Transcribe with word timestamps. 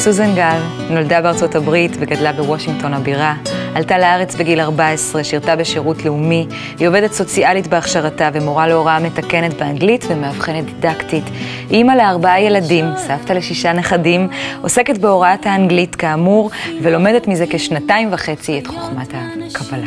סוזן 0.00 0.34
גל 0.34 0.58
נולדה 0.90 1.20
בארצות 1.20 1.54
הברית 1.54 1.92
וגדלה 2.00 2.32
בוושינגטון 2.32 2.94
הבירה. 2.94 3.34
עלתה 3.74 3.98
לארץ 3.98 4.34
בגיל 4.34 4.60
14, 4.60 5.24
שירתה 5.24 5.56
בשירות 5.56 6.04
לאומי. 6.04 6.46
היא 6.78 6.88
עובדת 6.88 7.12
סוציאלית 7.12 7.66
בהכשרתה 7.66 8.30
ומורה 8.32 8.66
להוראה 8.68 8.98
מתקנת 8.98 9.54
באנגלית 9.54 10.04
ומאבחנת 10.08 10.64
דידקטית. 10.64 11.24
היא 11.70 11.78
אימא 11.78 11.92
לארבעה 11.92 12.40
ילדים, 12.40 12.84
סבתא 12.96 13.32
לשישה 13.32 13.72
נכדים, 13.72 14.28
עוסקת 14.60 14.98
בהוראת 14.98 15.46
האנגלית 15.46 15.96
כאמור, 15.96 16.50
ולומדת 16.82 17.28
מזה 17.28 17.44
כשנתיים 17.50 18.08
וחצי 18.12 18.58
את 18.58 18.66
חוכמת 18.66 19.08
הקבלה. 19.52 19.86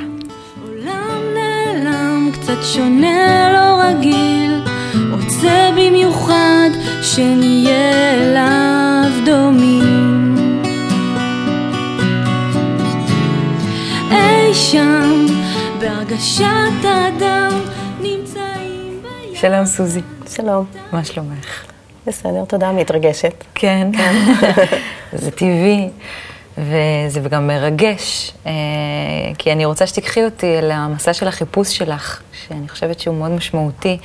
עולם 0.62 1.22
נעלם, 1.34 2.30
קצת 2.34 2.64
שונה, 2.74 3.50
לא 3.54 3.84
רגיל, 3.84 4.62
רוצה 5.12 5.70
במיוחד 5.76 6.70
שנהיה 7.02 8.14
אליו 8.14 9.12
דומים. 9.26 9.83
אי 14.54 14.58
שם, 14.58 15.26
בהרגשת 15.80 16.86
אדם, 16.86 17.62
נמצאים 18.00 19.02
בים. 19.02 19.36
שלום 19.36 19.66
סוזי, 19.66 20.02
שלום. 20.36 20.66
מה 20.92 21.06
שלומך? 21.06 21.66
בסדר, 22.08 22.46
תודה, 22.46 22.72
מתרגשת. 22.72 23.44
כן, 23.56 23.92
זה 25.14 25.32
טבעי, 25.32 25.90
וזה 26.58 27.20
גם 27.30 27.48
מרגש, 27.48 28.34
אה, 28.46 28.52
כי 29.38 29.52
אני 29.52 29.66
רוצה 29.66 29.88
שתיקחי 29.88 30.26
אותי 30.26 30.60
אל 30.60 30.72
המסע 30.72 31.14
של 31.14 31.28
החיפוש 31.28 31.78
שלך, 31.78 32.22
שאני 32.48 32.70
חושבת 32.70 33.00
שהוא 33.00 33.16
מאוד 33.16 33.32
משמעותי, 33.32 33.98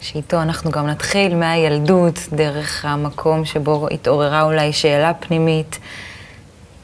שאיתו 0.00 0.42
אנחנו 0.42 0.70
גם 0.70 0.86
נתחיל 0.86 1.36
מהילדות, 1.36 2.18
דרך 2.32 2.84
המקום 2.84 3.44
שבו 3.44 3.88
התעוררה 3.90 4.42
אולי 4.42 4.72
שאלה 4.72 5.14
פנימית, 5.14 5.78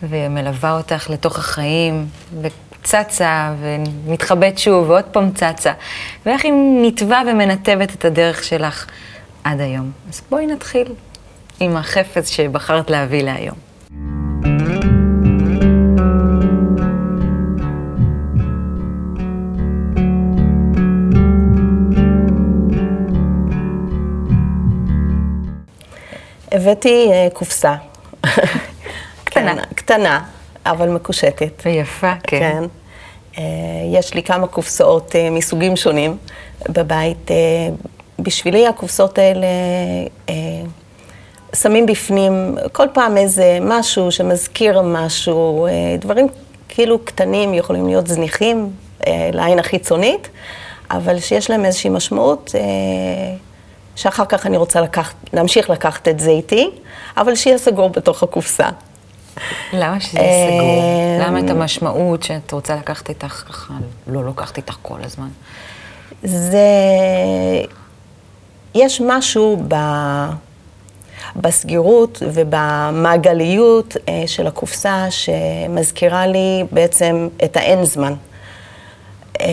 ומלווה 0.02 0.76
אותך 0.76 1.10
לתוך 1.10 1.38
החיים, 1.38 2.06
וצצה, 2.82 3.52
ומתחבאת 3.60 4.58
שוב, 4.58 4.90
ועוד 4.90 5.04
פעם 5.04 5.30
צצה, 5.32 5.72
ואיך 6.26 6.44
היא 6.44 6.52
נתבע 6.82 7.20
ומנתבת 7.26 7.94
את 7.94 8.04
הדרך 8.04 8.44
שלך 8.44 8.86
עד 9.44 9.60
היום. 9.60 9.90
אז 10.08 10.22
בואי 10.30 10.46
נתחיל 10.46 10.92
עם 11.60 11.76
החפץ 11.76 12.30
שבחרת 12.30 12.90
להביא 12.90 13.22
להיום. 13.22 13.56
הבאתי 26.52 27.08
אה, 27.12 27.28
קופסה. 27.32 27.74
קטנה. 29.24 29.54
כן, 29.54 29.62
קטנה, 29.74 30.20
אבל 30.66 30.88
מקושטת. 30.88 31.62
ויפה, 31.64 32.12
כן. 32.22 32.40
כן. 32.40 32.64
אה, 33.38 33.44
יש 33.92 34.14
לי 34.14 34.22
כמה 34.22 34.46
קופסאות 34.46 35.16
אה, 35.16 35.30
מסוגים 35.30 35.76
שונים 35.76 36.16
בבית. 36.68 37.30
אה, 37.30 37.36
בשבילי 38.18 38.66
הקופסאות 38.66 39.18
האלה 39.18 39.46
שמים 41.54 41.86
בפנים 41.86 42.56
כל 42.72 42.86
פעם 42.92 43.16
איזה 43.16 43.58
משהו 43.60 44.12
שמזכיר 44.12 44.82
משהו, 44.82 45.66
דברים 45.98 46.26
כאילו 46.68 46.98
קטנים, 46.98 47.54
יכולים 47.54 47.86
להיות 47.86 48.06
זניחים 48.06 48.70
לעין 49.32 49.58
החיצונית, 49.58 50.28
אבל 50.90 51.20
שיש 51.20 51.50
להם 51.50 51.64
איזושהי 51.64 51.90
משמעות. 51.90 52.54
שאחר 53.96 54.24
כך 54.24 54.46
אני 54.46 54.56
רוצה 54.56 54.80
לקחת, 54.80 55.14
להמשיך 55.32 55.70
לקחת 55.70 56.08
את 56.08 56.20
זה 56.20 56.30
איתי, 56.30 56.70
אבל 57.16 57.34
שיהיה 57.34 57.58
סגור 57.58 57.90
בתוך 57.90 58.22
הקופסה. 58.22 58.68
למה 59.72 60.00
שזה 60.00 60.18
סגור? 60.18 60.82
אה, 60.82 61.26
למה 61.26 61.40
את 61.40 61.50
המשמעות 61.50 62.22
שאת 62.22 62.52
רוצה 62.52 62.76
לקחת 62.76 63.08
איתך 63.08 63.44
ככה, 63.48 63.74
לא 64.06 64.24
לוקחת 64.24 64.56
איתך 64.56 64.76
כל 64.82 64.98
הזמן? 65.04 65.28
זה... 66.22 66.58
יש 68.74 69.00
משהו 69.00 69.64
ב... 69.68 69.74
בסגירות 71.36 72.22
ובמעגליות 72.32 73.96
אה, 74.08 74.22
של 74.26 74.46
הקופסה 74.46 75.06
שמזכירה 75.10 76.26
לי 76.26 76.64
בעצם 76.72 77.28
את 77.44 77.56
האין 77.56 77.84
זמן. 77.84 78.14
אה, 79.40 79.46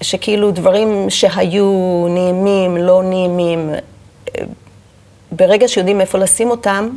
שכאילו 0.00 0.50
דברים 0.50 1.10
שהיו 1.10 2.06
נעימים, 2.10 2.76
לא 2.76 3.02
נעימים, 3.02 3.70
אה, 3.70 4.44
ברגע 5.32 5.68
שיודעים 5.68 6.00
איפה 6.00 6.18
לשים 6.18 6.50
אותם, 6.50 6.88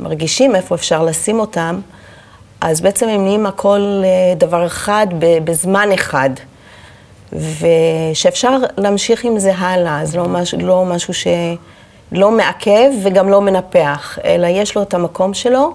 מרגישים 0.00 0.56
איפה 0.56 0.74
אפשר 0.74 1.02
לשים 1.04 1.40
אותם, 1.40 1.80
אז 2.60 2.80
בעצם 2.80 3.08
הם 3.08 3.24
נהיים 3.24 3.46
הכל 3.46 4.02
אה, 4.04 4.34
דבר 4.34 4.66
אחד 4.66 5.06
ב- 5.18 5.38
בזמן 5.44 5.88
אחד. 5.94 6.30
ושאפשר 7.32 8.50
להמשיך 8.76 9.24
עם 9.24 9.38
זה 9.38 9.54
הלאה, 9.54 10.00
זה 10.04 10.18
לא 10.18 10.28
משהו, 10.28 10.58
לא 10.60 10.84
משהו 10.84 11.14
שלא 11.14 12.30
מעכב 12.30 12.90
וגם 13.02 13.28
לא 13.28 13.40
מנפח, 13.40 14.18
אלא 14.24 14.46
יש 14.46 14.76
לו 14.76 14.82
את 14.82 14.94
המקום 14.94 15.34
שלו, 15.34 15.74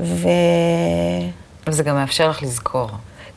וגם 0.00 0.18
וזה 1.66 1.82
גם 1.82 1.94
מאפשר 1.94 2.28
לך 2.28 2.42
לזכור. 2.42 2.88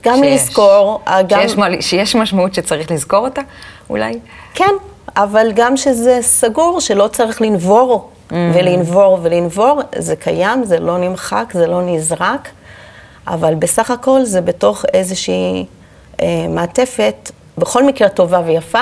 שיש. 0.04 0.42
לזכור, 0.42 1.02
אה, 1.08 1.22
גם... 1.22 1.40
שיש, 1.42 1.56
שיש 1.90 2.16
משמעות 2.16 2.54
שצריך 2.54 2.92
לזכור 2.92 3.20
אותה, 3.20 3.42
אולי? 3.90 4.20
כן, 4.54 4.74
אבל 5.16 5.52
גם 5.56 5.78
שזה 5.78 6.18
סגור, 6.22 6.80
שלא 6.82 7.08
צריך 7.08 7.42
לנבור 7.42 8.10
ולנבור 8.32 9.20
ולנבור, 9.22 9.82
זה 9.96 10.16
קיים, 10.16 10.64
זה 10.64 10.80
לא 10.80 10.98
נמחק, 10.98 11.54
זה 11.54 11.68
לא 11.68 11.82
נזרק, 11.82 12.50
אבל 13.28 13.56
בסך 13.56 13.92
הכל 13.92 14.24
זה 14.24 14.42
בתוך 14.42 14.86
איזושהי 14.94 15.66
אה, 16.22 16.46
מעטפת, 16.50 17.32
בכל 17.58 17.84
מקרה 17.84 18.10
טובה 18.10 18.42
ויפה, 18.46 18.82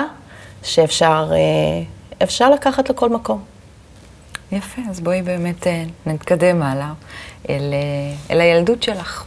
שאפשר 0.64 1.32
אה, 2.22 2.50
לקחת 2.50 2.90
לכל 2.90 3.10
מקום. 3.10 3.44
יפה, 4.52 4.82
אז 4.90 5.00
בואי 5.00 5.22
באמת 5.22 5.68
אה, 5.68 5.84
נתקדם 6.06 6.62
הלאה 6.62 6.92
אל, 7.50 7.74
אה, 7.74 8.34
אל 8.34 8.42
הילדות 8.42 8.84
שלך. 8.84 9.26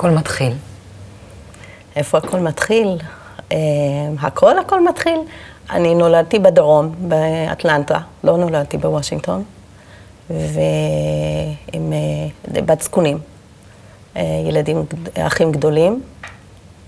הכל 0.00 0.10
מתחיל? 0.10 0.52
איפה 1.96 2.18
הכל 2.18 2.38
מתחיל? 2.38 2.98
אה, 3.52 3.58
הכל 4.20 4.58
הכל 4.58 4.88
מתחיל. 4.88 5.18
אני 5.70 5.94
נולדתי 5.94 6.38
בדרום, 6.38 6.94
באטלנטה, 6.98 7.98
לא 8.24 8.36
נולדתי 8.36 8.76
בוושינגטון, 8.78 9.44
ועם 10.30 11.92
אה, 11.92 12.62
בת 12.62 12.82
זקונים, 12.82 13.18
אה, 14.16 14.22
ילדים, 14.48 14.84
אחים 15.18 15.52
גדולים, 15.52 16.02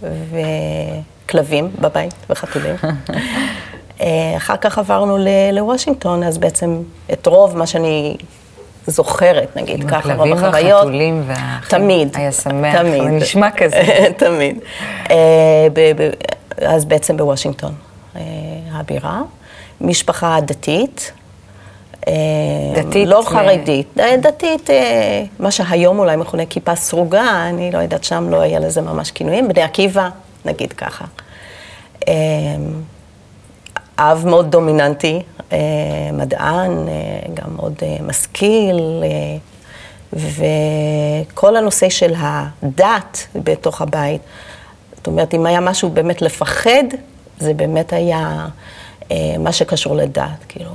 וכלבים 0.03 1.71
בבית, 1.81 2.15
וחתולים. 2.31 2.77
אה, 4.01 4.35
אחר 4.37 4.57
כך 4.57 4.79
עברנו 4.79 5.19
ל- 5.19 5.51
לוושינגטון, 5.53 6.23
אז 6.23 6.39
בעצם 6.39 6.83
את 7.13 7.27
רוב 7.27 7.57
מה 7.57 7.67
שאני 7.67 8.17
זוכרת, 8.87 9.57
נגיד 9.57 9.81
עם 9.83 9.89
ככה, 9.89 9.99
הכלבים 9.99 10.33
רוב 10.33 10.45
החוויות. 10.45 10.73
והחתולים 10.73 11.23
והאחים. 11.27 11.79
תמיד. 11.79 12.17
היה 12.17 12.33
שמח, 12.33 12.77
תמיד. 12.77 13.03
נשמע 13.03 13.51
כזה. 13.51 13.83
תמיד. 14.17 14.59
אה, 15.11 15.17
אז 16.67 16.85
בעצם 16.85 17.17
בוושינגטון, 17.17 17.75
אה, 18.17 18.21
הבירה. 18.73 19.21
משפחה 19.81 20.39
דתית. 20.41 21.13
אה, 22.09 22.13
דתית 22.75 23.09
לא 23.09 23.23
חרדית, 23.27 23.97
דתית, 24.21 24.71
מה 25.39 25.51
שהיום 25.51 25.99
אולי 25.99 26.17
מכונה 26.17 26.47
כיפה 26.47 26.75
סרוגה, 26.75 27.47
אני 27.49 27.71
לא 27.71 27.79
יודעת, 27.79 28.05
שם 28.05 28.31
לא 28.31 28.41
היה 28.41 28.59
לזה 28.59 28.81
ממש 28.81 29.11
כינויים, 29.11 29.49
בני 29.49 29.63
עקיבא, 29.63 30.09
נגיד 30.45 30.73
ככה. 30.73 31.05
אב 33.99 34.23
מאוד 34.27 34.51
דומיננטי, 34.51 35.23
אה, 35.53 35.59
מדען, 36.13 36.89
אה, 36.89 36.93
גם 37.35 37.57
מאוד 37.57 37.75
אה, 37.83 37.97
משכיל, 38.07 38.81
וכל 40.13 41.57
הנושא 41.57 41.89
של 41.89 42.15
הדת 42.17 43.27
בתוך 43.35 43.83
הבית, 43.83 44.21
זאת 44.97 45.07
אומרת, 45.07 45.35
אם 45.35 45.47
היה 45.47 45.61
משהו 45.61 45.89
באמת 45.91 46.23
לפחד, 46.23 46.85
זה 47.39 47.55
באמת 47.55 47.93
היה 47.93 48.47
מה 49.39 49.53
שקשור 49.53 49.97
לדת, 49.97 50.45
כאילו, 50.49 50.71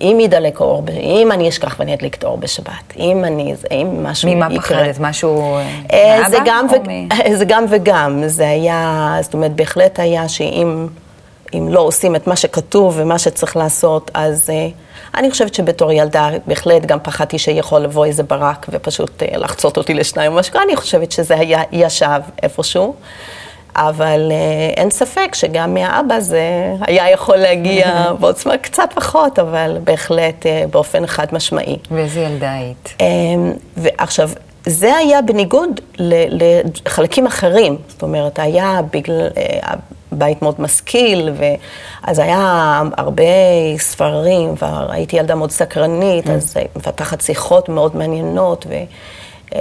אם 0.00 0.18
ידלק 0.20 0.60
האור, 0.60 0.82
ב- 0.82 0.90
אם 0.90 1.32
אני 1.32 1.48
אשכח 1.48 1.76
ואני 1.78 1.94
אדליק 1.94 2.14
את 2.14 2.24
האור 2.24 2.36
בשבת, 2.38 2.96
אם 2.98 3.24
אני, 3.24 3.54
אם 3.70 4.04
משהו 4.04 4.30
ממה 4.34 4.46
יקרה. 4.50 4.60
פחדת? 4.62 4.96
משהו 5.00 5.58
מאבא? 5.92 6.28
זה 6.28 6.36
גם, 6.44 6.66
ו... 6.70 6.90
מ- 6.90 7.08
זה 7.38 7.44
גם 7.44 7.64
וגם, 7.70 8.22
זה 8.26 8.48
היה, 8.48 9.16
זאת 9.22 9.34
אומרת, 9.34 9.52
בהחלט 9.56 10.00
היה 10.00 10.28
שאם 10.28 10.86
אם 11.54 11.68
לא 11.70 11.80
עושים 11.80 12.16
את 12.16 12.26
מה 12.26 12.36
שכתוב 12.36 12.94
ומה 12.96 13.18
שצריך 13.18 13.56
לעשות, 13.56 14.10
אז 14.14 14.50
אה, 14.50 14.68
אני 15.14 15.30
חושבת 15.30 15.54
שבתור 15.54 15.92
ילדה 15.92 16.30
בהחלט 16.46 16.86
גם 16.86 16.98
פחדתי 17.02 17.38
שיכול 17.38 17.80
לבוא 17.80 18.04
איזה 18.04 18.22
ברק 18.22 18.66
ופשוט 18.68 19.22
אה, 19.22 19.36
לחצות 19.36 19.76
אותי 19.76 19.94
לשניים 19.94 20.32
או 20.32 20.36
משהו 20.36 20.60
אני 20.64 20.76
חושבת 20.76 21.12
שזה 21.12 21.34
היה 21.34 21.62
ישב 21.72 22.20
איפשהו. 22.42 22.94
אבל 23.76 24.28
אה, 24.30 24.72
אין 24.76 24.90
ספק 24.90 25.34
שגם 25.34 25.74
מהאבא 25.74 26.20
זה 26.20 26.74
היה 26.86 27.10
יכול 27.10 27.36
להגיע 27.36 28.04
בעוצמה 28.20 28.58
קצת 28.58 28.88
פחות, 28.94 29.38
אבל 29.38 29.76
בהחלט 29.84 30.46
אה, 30.46 30.64
באופן 30.70 31.06
חד 31.06 31.26
משמעי. 31.32 31.76
ואיזה 31.90 32.20
ילדה 32.20 32.52
היית? 32.52 32.94
אמ, 33.00 33.52
ועכשיו, 33.76 34.30
זה 34.66 34.96
היה 34.96 35.22
בניגוד 35.22 35.80
לחלקים 35.98 37.26
אחרים. 37.26 37.76
זאת 37.88 38.02
אומרת, 38.02 38.38
היה 38.38 38.80
בגלל, 38.92 39.28
הבית 40.16 40.42
מאוד 40.42 40.54
משכיל, 40.58 41.30
אז 42.02 42.18
היה 42.18 42.82
הרבה 42.96 43.24
ספרים, 43.78 44.54
והייתי 44.58 45.16
ילדה 45.16 45.34
מאוד 45.34 45.50
סקרנית, 45.50 46.30
אז 46.30 46.54
מפתחת 46.76 47.20
שיחות 47.20 47.68
מאוד 47.68 47.96
מעניינות, 47.96 48.66
ו... 48.68 48.74
אה, 49.54 49.60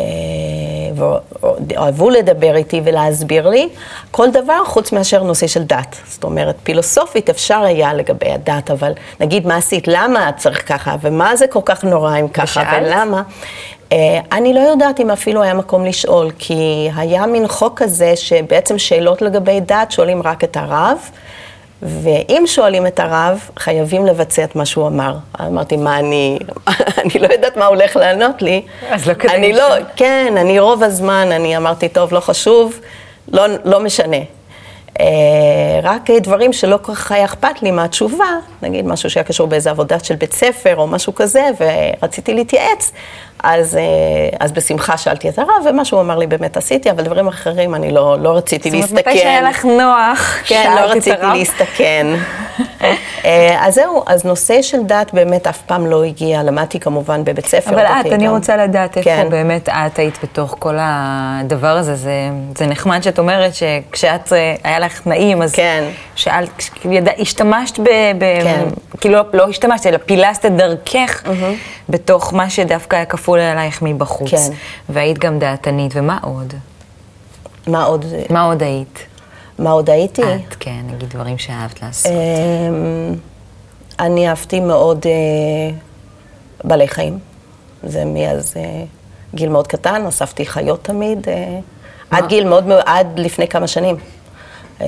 ואהבו 1.69 2.10
לדבר 2.10 2.56
איתי 2.56 2.81
ולהסביר 2.84 3.50
לי 3.50 3.69
כל 4.12 4.31
דבר 4.31 4.66
חוץ 4.66 4.92
מאשר 4.92 5.24
נושא 5.24 5.48
של 5.48 5.63
דת. 5.63 5.96
זאת 6.07 6.24
אומרת, 6.24 6.56
פילוסופית 6.63 7.30
אפשר 7.30 7.60
היה 7.62 7.94
לגבי 7.94 8.31
הדת, 8.31 8.72
אבל 8.72 8.92
נגיד 9.19 9.48
מה 9.48 9.56
עשית, 9.56 9.88
למה 9.88 10.30
את 10.30 10.38
צריך 10.38 10.68
ככה, 10.74 10.96
ומה 11.02 11.36
זה 11.36 11.48
כל 11.48 11.60
כך 11.66 11.84
נורא 11.84 12.19
אם 12.19 12.28
ככה, 12.28 12.44
ושאלת? 12.62 12.84
ולמה. 12.86 13.24
אה, 13.91 14.19
אני 14.31 14.53
לא 14.53 14.59
יודעת 14.59 14.99
אם 14.99 15.11
אפילו 15.11 15.43
היה 15.43 15.53
מקום 15.53 15.85
לשאול, 15.85 16.31
כי 16.39 16.89
היה 16.95 17.25
מין 17.25 17.47
חוק 17.47 17.81
כזה 17.81 18.15
שבעצם 18.15 18.77
שאלות 18.77 19.21
לגבי 19.21 19.59
דת 19.59 19.91
שואלים 19.91 20.21
רק 20.21 20.43
את 20.43 20.57
הרב. 20.57 20.97
ואם 21.81 22.43
שואלים 22.45 22.87
את 22.87 22.99
הרב, 22.99 23.49
חייבים 23.59 24.05
לבצע 24.05 24.43
את 24.43 24.55
מה 24.55 24.65
שהוא 24.65 24.87
אמר. 24.87 25.17
אמרתי, 25.41 25.77
מה 25.77 25.99
אני, 25.99 26.39
אני 27.01 27.19
לא 27.19 27.27
יודעת 27.33 27.57
מה 27.57 27.65
הולך 27.65 27.95
לענות 27.95 28.41
לי. 28.41 28.61
אז 28.89 29.07
לא 29.07 29.13
כדאי 29.13 29.53
לא, 29.53 29.67
לשאול. 29.67 29.83
כן, 29.95 30.33
אני 30.37 30.59
רוב 30.59 30.83
הזמן, 30.83 31.27
אני 31.31 31.57
אמרתי, 31.57 31.89
טוב, 31.89 32.13
לא 32.13 32.19
חשוב, 32.19 32.79
לא, 33.31 33.43
לא 33.65 33.79
משנה. 33.79 34.17
אה, 35.00 35.06
רק 35.83 36.12
דברים 36.12 36.53
שלא 36.53 36.77
כל 36.81 36.95
כך 36.95 37.12
היה 37.12 37.25
אכפת 37.25 37.62
לי 37.62 37.71
מהתשובה, 37.71 38.25
נגיד 38.62 38.86
משהו 38.86 39.09
שהיה 39.09 39.24
קשור 39.24 39.47
באיזה 39.47 39.69
עבודה 39.69 40.00
של 40.00 40.15
בית 40.15 40.33
ספר 40.33 40.75
או 40.77 40.88
משהו 40.88 41.15
כזה, 41.15 41.50
ורציתי 41.59 42.33
להתייעץ, 42.33 42.92
אז, 43.44 43.75
אה, 43.75 43.81
אז 44.39 44.51
בשמחה 44.51 44.97
שאלתי 44.97 45.30
את 45.30 45.39
הרב, 45.39 45.65
ומה 45.69 45.86
שהוא 45.86 46.01
אמר 46.01 46.18
לי 46.18 46.27
באמת 46.27 46.57
עשיתי, 46.57 46.92
אבל 46.92 47.03
דברים 47.03 47.27
אחרים 47.27 47.75
אני 47.75 47.92
לא, 47.92 48.18
לא 48.19 48.38
רציתי 48.38 48.69
זאת 48.71 48.75
אומרת, 48.75 48.92
להסתכן. 48.92 49.09
מתי 49.12 49.19
שהיה 49.19 49.42
לך 49.42 49.65
נוח, 49.65 50.38
כן, 50.45 50.74
לא 50.75 50.81
רציתי? 50.81 51.21
להסתכן. 51.33 52.07
אה, 53.25 53.57
אז 53.59 53.74
זהו, 53.74 54.03
אז 54.07 54.25
נושא 54.25 54.62
של 54.62 54.83
דת 54.86 55.13
באמת 55.13 55.47
אף 55.47 55.62
פעם 55.62 55.86
לא 55.86 56.03
הגיע, 56.03 56.44
למדתי 56.44 56.80
כמובן 56.80 57.24
בבית 57.24 57.45
ספר. 57.45 57.71
אבל 57.71 57.86
את, 57.86 58.06
אני 58.06 58.25
גם. 58.25 58.36
רוצה 58.36 58.57
לדעת 58.57 58.97
איפה 58.97 59.09
כן. 59.09 59.27
באמת 59.30 59.69
את 59.69 60.00
היית 60.00 60.18
בתוך 60.24 60.56
כל 60.59 60.75
הדבר 60.80 61.77
הזה. 61.77 61.95
זה, 61.95 62.30
זה 62.57 62.65
נחמד 62.65 63.03
שאת 63.03 63.19
אומרת 63.19 63.51
שכשאת, 63.56 64.33
היה 64.63 64.80
לך 64.85 65.07
נעים, 65.07 65.41
אז 65.41 65.55
כן. 65.55 65.89
שאלת, 66.15 66.63
ידע, 66.91 67.11
השתמשת 67.19 67.79
ב... 67.79 67.89
ב 68.17 68.43
כן. 68.43 68.65
כאילו, 68.99 69.15
לא, 69.15 69.23
לא 69.33 69.49
השתמשת, 69.49 69.85
אלא 69.85 69.97
פילסת 69.97 70.45
את 70.45 70.55
דרכך 70.55 71.23
בתוך 71.89 72.33
מה 72.33 72.49
שדווקא 72.49 72.95
היה 72.95 73.05
כפול 73.05 73.39
עלייך 73.39 73.81
מבחוץ. 73.81 74.31
כן. 74.31 74.49
והיית 74.89 75.19
גם 75.19 75.39
דעתנית, 75.39 75.91
ומה 75.95 76.17
עוד? 76.21 76.53
מה 77.67 77.83
עוד, 77.83 78.05
מה 78.29 78.41
עוד 78.41 78.63
היית? 78.63 79.05
מה 79.59 79.71
עוד 79.71 79.89
הייתי? 79.89 80.21
את, 80.21 80.55
כן, 80.59 80.81
נגיד 80.87 81.09
דברים 81.09 81.37
שאהבת 81.37 81.81
לעשות. 81.81 82.11
אמ, 82.11 83.15
אני 83.99 84.29
אהבתי 84.29 84.59
מאוד 84.59 85.05
אה, 85.05 85.75
בעלי 86.63 86.87
חיים. 86.87 87.19
זה 87.83 88.03
מאז 88.05 88.53
אה, 88.57 88.83
גיל 89.35 89.49
מאוד 89.49 89.67
קטן, 89.67 90.05
אספתי 90.05 90.45
חיות 90.45 90.83
תמיד, 90.83 91.29
אה, 91.29 91.59
עד 92.11 92.27
גיל 92.27 92.47
מאוד, 92.47 92.65
עד 92.85 93.19
לפני 93.19 93.47
כמה 93.47 93.67
שנים. 93.67 93.95
אה, 94.81 94.88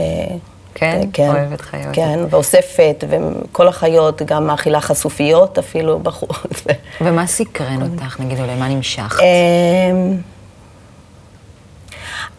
כן? 0.76 1.02
כן, 1.14 1.30
אוהבת 1.30 1.62
חיות. 1.62 1.94
כן, 1.94 2.20
ואוספת, 2.30 3.04
וכל 3.10 3.68
החיות, 3.68 4.22
גם 4.22 4.48
מאכילה 4.48 4.82
חשופיות 4.82 5.58
אפילו 5.58 6.00
בחוץ. 6.00 6.64
ומה 7.02 7.28
סקרן 7.28 7.82
אותך, 7.82 8.20
נגיד, 8.20 8.40
או 8.40 8.46
למה 8.46 8.68
נמשכת? 8.68 9.20
אמ, 9.20 10.18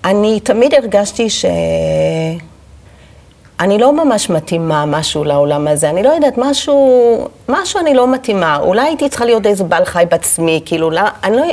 אני 0.04 0.40
תמיד 0.40 0.74
הרגשתי 0.74 1.30
ש... 1.30 1.44
אני 3.60 3.78
לא 3.78 4.04
ממש 4.04 4.30
מתאימה 4.30 4.86
משהו 4.86 5.24
לעולם 5.24 5.68
הזה, 5.68 5.90
אני 5.90 6.02
לא 6.02 6.08
יודעת, 6.08 6.34
משהו, 6.36 7.28
משהו 7.48 7.80
אני 7.80 7.94
לא 7.94 8.12
מתאימה. 8.12 8.56
אולי 8.56 8.82
הייתי 8.82 9.08
צריכה 9.08 9.24
להיות 9.24 9.46
איזה 9.46 9.64
בעל 9.64 9.84
חי 9.84 10.04
בעצמי, 10.10 10.62
כאילו, 10.66 10.90
לא, 10.90 11.00
אני 11.24 11.36
לא, 11.36 11.44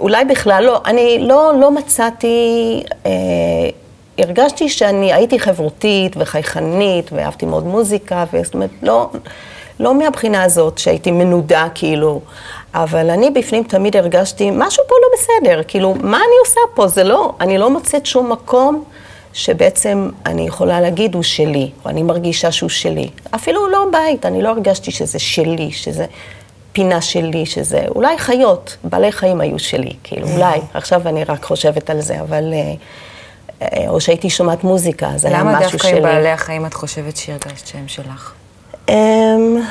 אולי 0.00 0.24
בכלל 0.24 0.64
לא, 0.64 0.80
אני 0.86 1.18
לא, 1.20 1.52
לא 1.60 1.70
מצאתי, 1.70 2.82
אה, 3.06 3.10
הרגשתי 4.18 4.68
שאני 4.68 5.12
הייתי 5.12 5.38
חברותית 5.38 6.16
וחייכנית, 6.16 7.10
ואהבתי 7.12 7.46
מאוד 7.46 7.66
מוזיקה, 7.66 8.24
וזאת 8.32 8.54
אומרת, 8.54 8.70
לא, 8.82 9.10
לא 9.80 9.98
מהבחינה 9.98 10.42
הזאת 10.42 10.78
שהייתי 10.78 11.10
מנודה, 11.10 11.68
כאילו, 11.74 12.20
אבל 12.74 13.10
אני 13.10 13.30
בפנים 13.30 13.62
תמיד 13.62 13.96
הרגשתי, 13.96 14.50
משהו 14.50 14.84
פה 14.88 14.94
לא 15.02 15.08
בסדר, 15.18 15.62
כאילו, 15.68 15.94
מה 15.94 16.16
אני 16.16 16.36
עושה 16.46 16.60
פה? 16.74 16.88
זה 16.88 17.04
לא, 17.04 17.32
אני 17.40 17.58
לא 17.58 17.70
מוצאת 17.70 18.06
שום 18.06 18.32
מקום. 18.32 18.84
שבעצם 19.32 20.10
אני 20.26 20.46
יכולה 20.46 20.80
להגיד 20.80 21.14
הוא 21.14 21.22
שלי, 21.22 21.70
או 21.84 21.90
אני 21.90 22.02
מרגישה 22.02 22.52
שהוא 22.52 22.70
שלי. 22.70 23.08
אפילו 23.30 23.68
לא 23.68 23.86
בית, 23.92 24.26
אני 24.26 24.42
לא 24.42 24.48
הרגשתי 24.48 24.90
שזה 24.90 25.18
שלי, 25.18 25.72
שזה 25.72 26.06
פינה 26.72 27.00
שלי, 27.00 27.46
שזה... 27.46 27.84
אולי 27.94 28.18
חיות, 28.18 28.76
בעלי 28.84 29.12
חיים 29.12 29.40
היו 29.40 29.58
שלי, 29.58 29.92
כאילו, 30.04 30.28
אולי. 30.28 30.58
עכשיו 30.74 31.08
אני 31.08 31.24
רק 31.24 31.44
חושבת 31.44 31.90
על 31.90 32.00
זה, 32.00 32.20
אבל... 32.20 32.52
אה, 32.52 32.74
או 33.88 34.00
שהייתי 34.00 34.30
שומעת 34.30 34.64
מוזיקה, 34.64 35.10
זה 35.16 35.28
היה 35.28 35.40
למה 35.40 35.58
משהו 35.58 35.70
דווקא 35.72 35.88
שלי. 35.88 35.96
עם 35.96 36.02
בעלי 36.02 36.30
החיים 36.30 36.66
את 36.66 36.74
חושבת 36.74 37.16
שהרגשת 37.16 37.66
שהם 37.66 37.88
שלך? 37.88 38.32
אמ, 38.88 39.62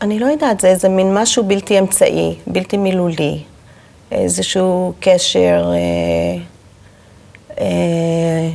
אני 0.00 0.18
לא 0.18 0.26
יודעת, 0.26 0.60
זה 0.60 0.68
איזה 0.68 0.88
מין 0.88 1.14
משהו 1.14 1.44
בלתי 1.44 1.78
אמצעי, 1.78 2.34
בלתי 2.46 2.76
מילולי. 2.76 3.42
איזשהו 4.12 4.92
קשר 5.00 5.72
אה, 5.72 6.42
אה, 7.60 8.50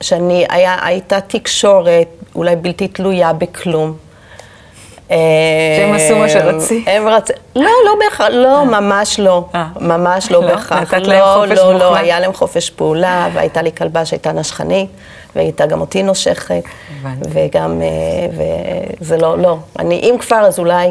שאני, 0.00 0.44
היה, 0.50 0.76
הייתה 0.86 1.20
תקשורת 1.20 2.08
אולי 2.34 2.56
בלתי 2.56 2.88
תלויה 2.88 3.32
בכלום. 3.32 3.96
שהם 5.76 5.94
עשו 5.94 6.16
מה 6.16 6.28
שרצית? 6.28 6.84
הם 6.88 7.08
רצו, 7.08 7.32
לא, 7.56 7.62
לא 7.86 7.92
בהכרח, 8.04 8.28
לא, 8.30 8.64
ממש 8.64 9.20
לא, 9.20 9.44
אה. 9.54 9.66
ממש 9.80 10.30
לא 10.30 10.40
לא? 10.42 10.46
בהכרח. 10.46 10.72
נתת 10.94 11.06
להם 11.06 11.18
לא, 11.20 11.34
חופש 11.46 11.58
לא, 11.58 11.74
לא, 11.78 11.88
מוחלט? 11.88 12.02
היה 12.04 12.20
להם 12.20 12.32
חופש 12.32 12.70
פעולה, 12.70 13.28
והייתה 13.34 13.62
לי 13.62 13.72
כלבה 13.72 14.04
שהייתה 14.04 14.32
נשכנית, 14.32 14.90
והייתה 15.36 15.66
גם 15.66 15.80
אותי 15.80 16.02
נושכת. 16.02 16.62
וגם, 17.30 17.82
אה, 17.82 17.88
וזה 19.00 19.16
לא, 19.16 19.38
לא. 19.38 19.56
אני, 19.78 19.94
אם 20.00 20.16
כבר, 20.20 20.36
אז 20.36 20.58
אולי, 20.58 20.88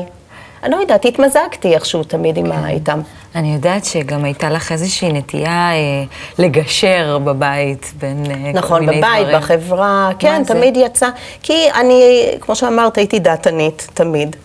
אני 0.64 0.72
לא 0.72 0.82
יודעת, 0.82 1.06
התמזגתי 1.06 1.74
איכשהו 1.74 2.04
תמיד 2.04 2.38
ה- 2.52 2.70
איתם. 2.70 3.02
אני 3.36 3.54
יודעת 3.54 3.86
שגם 3.86 4.24
הייתה 4.26 4.50
לך 4.50 4.72
איזושהי 4.72 5.14
נטייה 5.14 5.72
אה, 5.74 6.04
לגשר 6.40 7.18
בבית 7.24 7.94
בין 8.00 8.24
אה, 8.32 8.36
כל 8.54 8.60
נכון, 8.60 8.86
מיני 8.86 8.98
בבית, 8.98 9.28
דברים. 9.28 9.38
בחברה, 9.38 10.10
כן, 10.20 10.44
זה? 10.44 10.54
תמיד 10.54 10.78
יצא. 10.78 11.10
כי 11.44 11.72
אני, 11.80 12.04
כמו 12.42 12.56
שאמרת, 12.56 12.98
הייתי 12.98 13.20
דעתנית, 13.20 13.88
תמיד. 13.94 14.36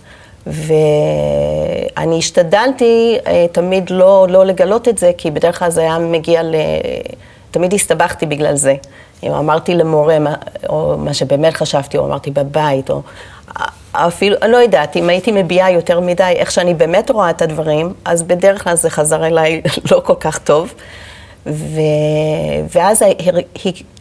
ואני 0.46 2.18
השתדלתי 2.18 3.16
אה, 3.26 3.46
תמיד 3.52 3.90
לא, 3.90 4.26
לא 4.30 4.44
לגלות 4.46 4.88
את 4.88 4.98
זה, 4.98 5.10
כי 5.18 5.30
בדרך 5.30 5.58
כלל 5.58 5.70
זה 5.70 5.80
היה 5.80 5.98
מגיע 5.98 6.42
ל... 6.42 6.54
תמיד 7.50 7.74
הסתבכתי 7.74 8.26
בגלל 8.26 8.54
זה. 8.56 8.74
אם 9.22 9.32
אמרתי 9.32 9.74
למורה, 9.74 10.18
מה- 10.18 10.34
או 10.68 10.94
מה 10.98 11.14
שבאמת 11.14 11.54
חשבתי, 11.54 11.98
או 11.98 12.06
אמרתי 12.06 12.30
בבית, 12.30 12.90
או 12.90 13.02
אפילו, 13.96 14.36
לא 14.48 14.56
יודעת, 14.56 14.96
אם 14.96 15.08
הייתי 15.08 15.32
מביעה 15.32 15.72
יותר 15.72 16.00
מדי 16.00 16.32
איך 16.36 16.50
שאני 16.50 16.74
באמת 16.74 17.10
רואה 17.10 17.30
את 17.30 17.42
הדברים, 17.42 17.92
אז 18.04 18.22
בדרך 18.22 18.64
כלל 18.64 18.76
זה 18.76 18.90
חזר 18.90 19.26
אליי 19.26 19.62
לא 19.92 20.02
כל 20.04 20.14
כך 20.20 20.38
טוב. 20.38 20.74
ו... 21.46 21.80
ואז 22.74 23.04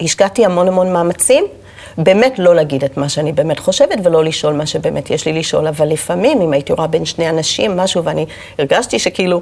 השקעתי 0.02 0.46
המון 0.46 0.68
המון 0.68 0.94
מאמצים, 0.94 1.46
באמת 1.98 2.40
לא 2.40 2.56
להגיד 2.56 2.84
את 2.84 2.98
מה 2.98 3.10
שאני 3.10 3.32
באמת 3.32 3.60
חושבת 3.60 3.98
ולא 4.04 4.24
לשאול 4.24 4.54
מה 4.54 4.66
שבאמת 4.66 5.10
יש 5.10 5.26
לי 5.26 5.34
לשאול, 5.34 5.68
אבל 5.68 5.88
לפעמים, 5.88 6.42
אם 6.42 6.54
הייתי 6.54 6.74
רואה 6.74 6.88
בין 6.88 7.06
שני 7.06 7.30
אנשים 7.30 7.78
משהו 7.78 8.04
ואני 8.04 8.26
הרגשתי 8.60 9.00
שכאילו, 9.00 9.42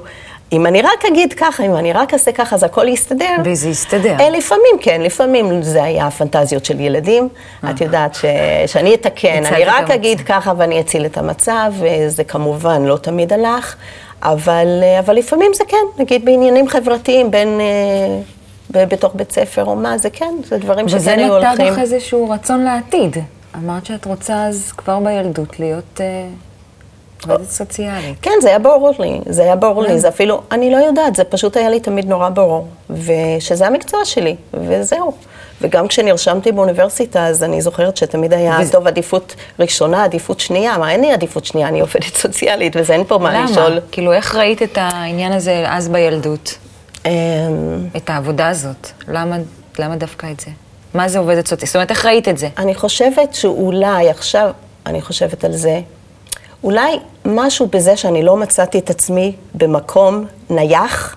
אם 0.52 0.66
אני 0.66 0.82
רק 0.82 1.04
אגיד 1.12 1.32
ככה, 1.32 1.62
אם 1.62 1.76
אני 1.76 1.92
רק 1.92 2.12
אעשה 2.12 2.32
ככה, 2.32 2.56
אז 2.56 2.62
הכל 2.62 2.88
יסתדר. 2.88 3.36
וזה 3.44 3.68
יסתדר. 3.68 4.16
אה, 4.20 4.30
לפעמים 4.30 4.76
כן, 4.80 5.00
לפעמים 5.00 5.62
זה 5.62 5.84
היה 5.84 6.10
פנטזיות 6.10 6.64
של 6.64 6.80
ילדים. 6.80 7.28
את 7.70 7.80
יודעת 7.80 8.14
ש... 8.14 8.24
שאני 8.66 8.94
אתקן, 8.94 9.46
אני 9.46 9.64
רק. 9.64 9.90
אגיד 9.90 10.20
ככה 10.20 10.52
ואני 10.56 10.80
אציל 10.80 11.06
את 11.06 11.18
המצב, 11.18 11.72
וזה 11.78 12.24
כמובן 12.24 12.84
לא 12.84 12.96
תמיד 12.96 13.32
הלך, 13.32 13.76
אבל, 14.22 14.66
אבל 14.98 15.14
לפעמים 15.14 15.50
זה 15.54 15.64
כן, 15.68 16.02
נגיד 16.02 16.24
בעניינים 16.24 16.68
חברתיים 16.68 17.30
בין, 17.30 17.60
אה, 17.60 18.86
בתוך 18.86 19.12
בית 19.14 19.32
ספר 19.32 19.64
או 19.64 19.76
מה, 19.76 19.98
זה 19.98 20.10
כן, 20.10 20.34
זה 20.44 20.58
דברים 20.58 20.86
וזה 20.86 21.00
שכן 21.00 21.18
היו 21.18 21.38
נתן 21.38 21.46
הולכים. 21.46 21.66
לך 21.66 21.78
איזשהו 21.78 22.30
רצון 22.30 22.64
לעתיד. 22.64 23.16
אמרת 23.56 23.86
שאת 23.86 24.04
רוצה 24.04 24.46
אז 24.46 24.72
כבר 24.76 24.98
בילדות 24.98 25.60
להיות 25.60 26.00
אה, 26.00 26.26
עובדת 27.32 27.50
סוציאלית. 27.50 28.14
כן, 28.22 28.30
זה 28.42 28.48
היה 28.48 28.58
ברור 28.58 28.92
לי, 28.98 29.20
זה 29.26 29.42
היה 29.42 29.56
ברור 29.56 29.82
לי, 29.82 29.98
זה 30.00 30.08
אפילו, 30.08 30.40
אני 30.52 30.70
לא 30.70 30.76
יודעת, 30.76 31.16
זה 31.16 31.24
פשוט 31.24 31.56
היה 31.56 31.70
לי 31.70 31.80
תמיד 31.80 32.08
נורא 32.08 32.28
ברור, 32.28 32.66
ושזה 32.90 33.66
המקצוע 33.66 34.04
שלי, 34.04 34.36
וזהו. 34.54 35.12
וגם 35.60 35.88
כשנרשמתי 35.88 36.52
באוניברסיטה, 36.52 37.26
אז 37.26 37.42
אני 37.44 37.60
זוכרת 37.60 37.96
שתמיד 37.96 38.32
היה, 38.32 38.58
וזה- 38.60 38.72
טוב, 38.72 38.86
עדיפות 38.86 39.34
ראשונה, 39.58 40.04
עדיפות 40.04 40.40
שנייה, 40.40 40.78
מה, 40.78 40.90
אין 40.92 41.00
לי 41.00 41.12
עדיפות 41.12 41.44
שנייה, 41.44 41.68
אני 41.68 41.80
עובדת 41.80 42.16
סוציאלית, 42.16 42.72
וזה 42.76 42.92
אין 42.92 43.04
פה 43.04 43.18
מה 43.18 43.34
למה? 43.34 43.44
לשאול. 43.50 43.80
כאילו, 43.92 44.12
איך 44.12 44.34
ראית 44.34 44.62
את 44.62 44.78
העניין 44.80 45.32
הזה 45.32 45.64
אז 45.68 45.88
בילדות? 45.88 46.58
אמ, 47.06 47.10
את 47.96 48.10
העבודה 48.10 48.48
הזאת? 48.48 48.88
למה, 49.08 49.36
למה 49.78 49.96
דווקא 49.96 50.26
את 50.32 50.40
זה? 50.40 50.50
מה 50.94 51.08
זה 51.08 51.18
עובדת 51.18 51.46
סוציאלית? 51.46 51.66
זאת 51.66 51.76
אומרת, 51.76 51.90
איך 51.90 52.06
ראית 52.06 52.28
את 52.28 52.38
זה? 52.38 52.48
אני 52.58 52.74
חושבת 52.74 53.34
שאולי, 53.34 54.10
עכשיו 54.10 54.50
אני 54.86 55.02
חושבת 55.02 55.44
על 55.44 55.52
זה, 55.52 55.80
אולי 56.64 56.98
משהו 57.24 57.66
בזה 57.66 57.96
שאני 57.96 58.22
לא 58.22 58.36
מצאתי 58.36 58.78
את 58.78 58.90
עצמי 58.90 59.32
במקום 59.54 60.24
נייח, 60.50 61.16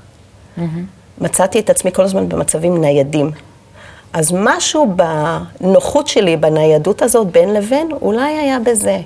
מצאתי 1.22 1.60
את 1.60 1.70
עצמי 1.70 1.92
כל 1.92 2.04
הזמן 2.04 2.30
במצבים 2.30 2.82
ניידים. 2.82 3.32
אז 4.14 4.32
משהו 4.36 4.96
בנוחות 4.96 6.08
שלי, 6.08 6.38
בניידות 6.38 7.02
הזאת 7.02 7.28
בין 7.28 7.54
לבין, 7.54 7.90
אולי 8.02 8.38
היה 8.38 8.58
בזה 8.60 9.00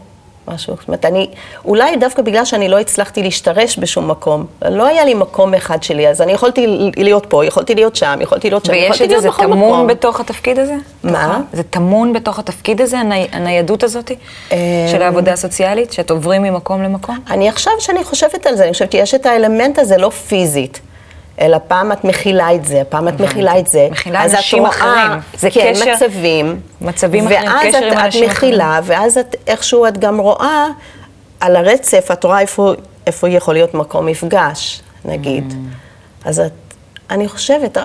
משהו. 0.47 0.75
זאת 0.79 0.87
אומרת, 0.87 1.05
אני, 1.05 1.27
אולי 1.65 1.95
דווקא 1.95 2.21
בגלל 2.21 2.45
שאני 2.45 2.69
לא 2.69 2.79
הצלחתי 2.79 3.23
להשתרש 3.23 3.79
בשום 3.79 4.11
מקום, 4.11 4.45
לא 4.69 4.87
היה 4.87 5.05
לי 5.05 5.13
מקום 5.13 5.53
אחד 5.53 5.83
שלי, 5.83 6.07
אז 6.07 6.21
אני 6.21 6.31
יכולתי 6.31 6.91
להיות 6.97 7.25
פה, 7.25 7.45
יכולתי 7.45 7.75
להיות 7.75 7.95
שם, 7.95 8.19
יכולתי 8.21 8.49
להיות 8.49 8.65
שם, 8.65 8.73
ויש 8.73 9.01
את 9.01 9.09
זה, 9.09 9.19
זה 9.19 9.29
טמון. 9.37 9.87
בתוך 9.87 10.19
התפקיד 10.19 10.59
הזה? 10.59 10.75
מה? 11.03 11.41
זה 11.53 11.63
טמון 11.63 12.13
בתוך 12.13 12.39
התפקיד 12.39 12.81
הזה, 12.81 12.99
הני, 12.99 13.27
הניידות 13.31 13.83
הזאת? 13.83 14.11
אמ, 14.51 14.57
של 14.91 15.01
העבודה 15.01 15.33
הסוציאלית? 15.33 15.93
שאת 15.93 16.11
עוברים 16.11 16.43
ממקום 16.43 16.83
למקום? 16.83 17.19
אני 17.29 17.49
עכשיו 17.49 17.73
שאני 17.79 18.03
חושבת 18.03 18.45
על 18.45 18.55
זה, 18.55 18.63
אני 18.63 18.73
חושבת 18.73 18.91
שיש 18.91 19.13
את 19.13 19.25
האלמנט 19.25 19.79
הזה 19.79 19.97
לא 19.97 20.09
פיזית, 20.09 20.81
אלא 21.41 21.57
פעם 21.67 21.91
את 21.91 22.03
מכילה 22.03 22.55
את 22.55 22.65
זה, 22.65 22.81
פעם 22.89 23.07
את 23.07 23.19
מכילה 23.19 23.59
את 23.59 23.67
זה. 23.67 23.87
מכילה 23.91 24.23
אז 24.23 24.31
את 24.31 24.37
אנשים 24.37 24.59
רואה- 24.59 24.69
אחרים. 24.71 25.11
זה 25.37 25.49
כן, 25.51 25.73
קשר- 25.73 25.93
מצבים. 25.95 26.59
מצבים 26.81 27.25
אחרים, 27.27 27.49
קשר 27.71 27.77
עם 27.77 27.93
ואז 27.93 28.05
אנשים 28.05 28.23
את 28.25 28.29
מכילה, 28.31 28.79
ואז 28.83 29.17
את 29.17 29.35
איכשהו 29.47 29.87
את 29.87 29.97
גם 29.97 30.17
רואה 30.19 30.67
על 31.39 31.55
הרצף, 31.55 32.09
את 32.13 32.23
רואה 32.23 32.39
איפה, 32.39 32.73
איפה 33.07 33.29
יכול 33.29 33.53
להיות 33.53 33.73
מקום 33.73 34.05
מפגש, 34.05 34.81
נגיד. 35.05 35.51
Mm. 35.51 36.27
אז 36.27 36.39
את, 36.39 36.51
אני 37.09 37.27
חושבת, 37.27 37.77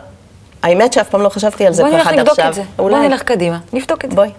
האמת 0.63 0.93
שאף 0.93 1.09
פעם 1.09 1.23
לא 1.23 1.29
חשבתי 1.29 1.67
על 1.67 1.73
זה 1.73 1.83
בואי 1.83 1.93
ככה 1.93 1.99
נלך 2.03 2.13
עד 2.13 2.19
לבדוק 2.19 2.31
עכשיו. 2.39 2.49
את 2.49 2.55
זה. 2.55 2.63
בואי 2.77 3.09
נלך 3.09 3.23
קדימה, 3.23 3.59
נבדוק 3.73 4.05
את 4.05 4.11
זה. 4.11 4.17
בואי. 4.17 4.31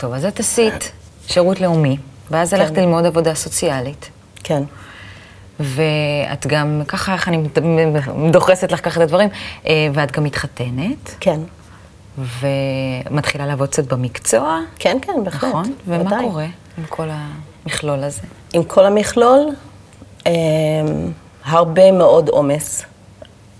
טוב, 0.00 0.12
אז 0.12 0.24
את 0.24 0.40
עשית 0.40 0.92
שירות 1.26 1.60
לאומי, 1.60 1.96
ואז 2.30 2.52
הלכת 2.52 2.74
כן. 2.74 2.80
ללמוד 2.80 3.06
עבודה 3.06 3.34
סוציאלית. 3.34 4.10
כן. 4.44 4.62
ואת 5.60 6.46
גם, 6.46 6.82
ככה, 6.88 7.12
איך 7.12 7.28
אני 7.28 7.48
דוחסת 8.30 8.72
לך 8.72 8.84
ככה 8.84 9.00
את 9.00 9.04
הדברים, 9.04 9.28
אה, 9.66 9.88
ואת 9.92 10.12
גם 10.12 10.24
מתחתנת, 10.24 11.14
כן. 11.20 11.40
ומתחילה 12.18 13.46
לעבוד 13.46 13.68
קצת 13.68 13.92
במקצוע, 13.92 14.60
כן, 14.78 14.98
כן, 15.02 15.24
בהחלט. 15.24 15.50
נכון? 15.50 15.72
ומה 15.86 16.00
ודאי. 16.00 16.24
קורה 16.24 16.46
עם 16.78 16.84
כל 16.88 17.08
המכלול 17.10 18.04
הזה? 18.04 18.22
עם 18.52 18.64
כל 18.64 18.86
המכלול, 18.86 19.46
אה, 20.26 20.32
הרבה 21.44 21.92
מאוד 21.92 22.28
עומס. 22.28 22.84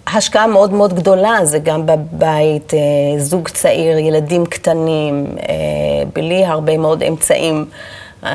השקעה 0.07 0.47
מאוד 0.47 0.73
מאוד 0.73 0.95
גדולה, 0.95 1.39
זה 1.45 1.59
גם 1.59 1.87
בבית, 1.87 2.75
אה, 2.75 2.79
זוג 3.19 3.49
צעיר, 3.49 3.99
ילדים 3.99 4.47
קטנים, 4.47 5.27
אה, 5.49 5.55
בלי 6.15 6.45
הרבה 6.45 6.79
מאוד 6.79 7.03
אמצעים 7.03 7.65
אה, 8.25 8.31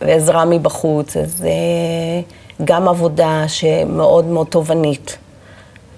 ועזרה 0.00 0.44
מבחוץ, 0.44 1.16
אז 1.16 1.44
אה, 1.44 2.20
גם 2.64 2.88
עבודה 2.88 3.44
שמאוד 3.48 4.24
מאוד 4.24 4.46
תובענית. 4.46 5.18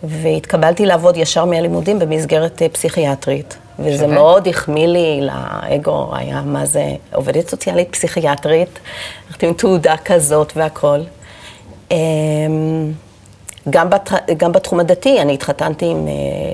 והתקבלתי 0.02 0.86
לעבוד 0.86 1.16
ישר 1.16 1.44
מהלימודים 1.44 1.98
במסגרת 1.98 2.62
אה, 2.62 2.68
פסיכיאטרית. 2.68 3.56
וזה 3.78 3.98
שווה. 3.98 4.14
מאוד 4.14 4.48
החמיא 4.48 4.86
לי 4.86 5.20
לאגו, 5.20 6.10
היה 6.12 6.42
מה 6.42 6.66
זה 6.66 6.84
עובדת 7.12 7.48
סוציאלית 7.48 7.92
פסיכיאטרית, 7.92 8.78
הלכתי 9.28 9.46
עם 9.46 9.52
תעודה 9.52 9.94
כזאת 10.04 10.52
והכול. 10.56 11.00
גם, 13.70 13.90
בת, 13.90 14.12
גם 14.36 14.52
בתחום 14.52 14.80
הדתי, 14.80 15.20
אני 15.20 15.34
התחתנתי 15.34 15.86
עם 15.86 16.08
אה, 16.08 16.12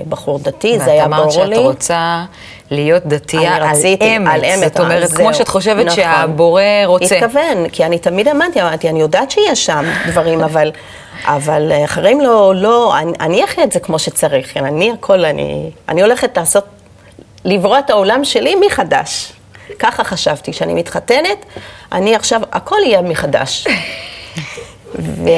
בחור 0.09 0.39
דתי, 0.39 0.79
זה 0.79 0.91
היה 0.91 1.03
ואת 1.03 1.09
ברור 1.11 1.35
אמרת 1.35 1.49
לי. 1.49 1.55
שאת 1.55 1.65
רוצה 1.65 2.23
להיות 2.71 3.05
דתייה 3.05 3.55
על 3.55 3.63
רציתי, 3.63 4.17
אמת. 4.17 4.33
על 4.33 4.45
אמת. 4.45 4.73
זאת 4.73 4.79
אומרת, 4.79 5.11
אה, 5.11 5.15
כמו 5.15 5.25
זהו. 5.25 5.33
שאת 5.33 5.47
חושבת 5.47 5.85
נכון. 5.85 5.95
שהבורא 5.95 6.63
רוצה. 6.85 7.15
התכוון, 7.15 7.69
כי 7.71 7.85
אני 7.85 7.99
תמיד 7.99 8.27
אמרתי, 8.27 8.61
אמרתי, 8.61 8.89
אני 8.89 8.99
יודעת 8.99 9.31
שיש 9.31 9.65
שם 9.65 9.85
דברים, 10.07 10.41
אבל, 10.49 10.71
אבל 11.25 11.71
אחרים 11.85 12.21
לא, 12.21 12.53
לא, 12.55 12.97
אני, 12.97 13.11
אני 13.19 13.43
אחיה 13.43 13.63
את 13.63 13.71
זה 13.71 13.79
כמו 13.79 13.99
שצריך, 13.99 14.53
כן, 14.53 14.65
אני 14.65 14.91
הכל, 14.91 15.25
אני, 15.25 15.69
אני 15.89 16.01
הולכת 16.01 16.37
לעשות, 16.37 16.65
לברוא 17.45 17.79
את 17.79 17.89
העולם 17.89 18.23
שלי 18.23 18.55
מחדש. 18.67 19.33
ככה 19.79 20.03
חשבתי, 20.03 20.51
כשאני 20.51 20.73
מתחתנת, 20.73 21.45
אני 21.91 22.15
עכשיו, 22.15 22.41
הכל 22.51 22.77
יהיה 22.85 23.01
מחדש. 23.01 23.67
ו... 24.99 25.29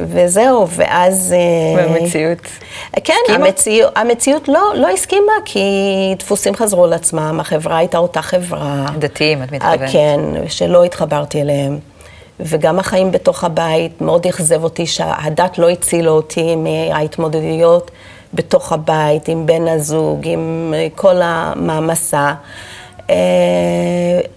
וזהו, 0.00 0.68
ואז... 0.68 1.34
אה, 1.36 1.84
במציאות. 1.84 2.38
כן, 3.04 3.14
הסכימה? 3.28 3.46
המציאות, 3.46 3.92
המציאות 3.96 4.48
לא, 4.48 4.72
לא 4.74 4.88
הסכימה, 4.88 5.32
כי 5.44 5.60
דפוסים 6.18 6.54
חזרו 6.56 6.84
על 6.84 6.92
עצמם, 6.92 7.38
החברה 7.40 7.78
הייתה 7.78 7.98
אותה 7.98 8.22
חברה. 8.22 8.86
דתיים, 8.98 9.42
את 9.42 9.52
מתכוונת. 9.52 9.80
אה, 9.80 9.92
כן, 9.92 10.20
שלא 10.48 10.84
התחברתי 10.84 11.40
אליהם. 11.40 11.78
וגם 12.40 12.78
החיים 12.78 13.12
בתוך 13.12 13.44
הבית 13.44 14.00
מאוד 14.00 14.26
אכזב 14.26 14.64
אותי 14.64 14.86
שהדת 14.86 15.58
לא 15.58 15.68
הצילה 15.68 16.10
אותי 16.10 16.56
מההתמודדויות 16.56 17.90
בתוך 18.34 18.72
הבית, 18.72 19.28
עם 19.28 19.46
בן 19.46 19.68
הזוג, 19.68 20.20
עם 20.24 20.74
כל 20.94 21.16
המעמסה. 21.22 22.34
אה, 23.10 23.16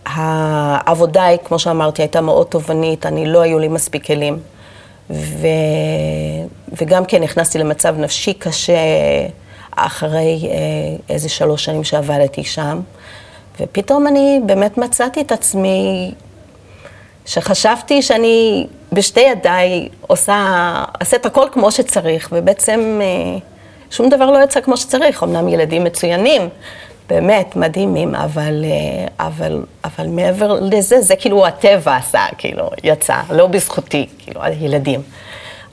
העבודה 0.05 1.27
כמו 1.43 1.59
שאמרתי, 1.59 2.01
הייתה 2.01 2.21
מאוד 2.21 2.47
תובענית, 2.47 3.05
אני 3.05 3.25
לא 3.25 3.41
היו 3.41 3.59
לי 3.59 3.67
מספיק 3.67 4.05
כלים. 4.05 4.39
ו... 5.09 5.47
וגם 6.73 7.05
כן 7.05 7.23
נכנסתי 7.23 7.57
למצב 7.57 7.95
נפשי 7.97 8.33
קשה 8.33 8.73
אחרי 9.71 10.47
אה, 10.51 10.55
איזה 11.09 11.29
שלוש 11.29 11.65
שנים 11.65 11.83
שעבדתי 11.83 12.43
שם. 12.43 12.79
ופתאום 13.59 14.07
אני 14.07 14.39
באמת 14.45 14.77
מצאתי 14.77 15.21
את 15.21 15.31
עצמי, 15.31 16.11
שחשבתי 17.25 18.01
שאני 18.01 18.67
בשתי 18.93 19.19
ידיי 19.19 19.89
עושה, 20.01 20.73
אעשה 21.01 21.17
את 21.17 21.25
הכל 21.25 21.47
כמו 21.51 21.71
שצריך, 21.71 22.29
ובעצם 22.31 22.99
אה, 23.01 23.39
שום 23.91 24.09
דבר 24.09 24.31
לא 24.31 24.43
יצא 24.43 24.61
כמו 24.61 24.77
שצריך. 24.77 25.23
אמנם 25.23 25.49
ילדים 25.49 25.83
מצוינים, 25.83 26.49
באמת 27.09 27.55
מדהימים, 27.55 28.15
אבל, 28.15 28.65
אה, 28.65 29.27
אבל, 29.27 29.63
אבל 29.83 30.07
מעבר 30.07 30.59
לזה, 30.61 31.01
זה 31.01 31.15
כאילו 31.15 31.45
הטבע 31.45 31.95
עשה, 31.95 32.25
כאילו, 32.37 32.69
יצא, 32.83 33.15
לא 33.29 33.47
בזכותי, 33.47 34.07
כאילו, 34.17 34.43
הילדים. 34.43 35.01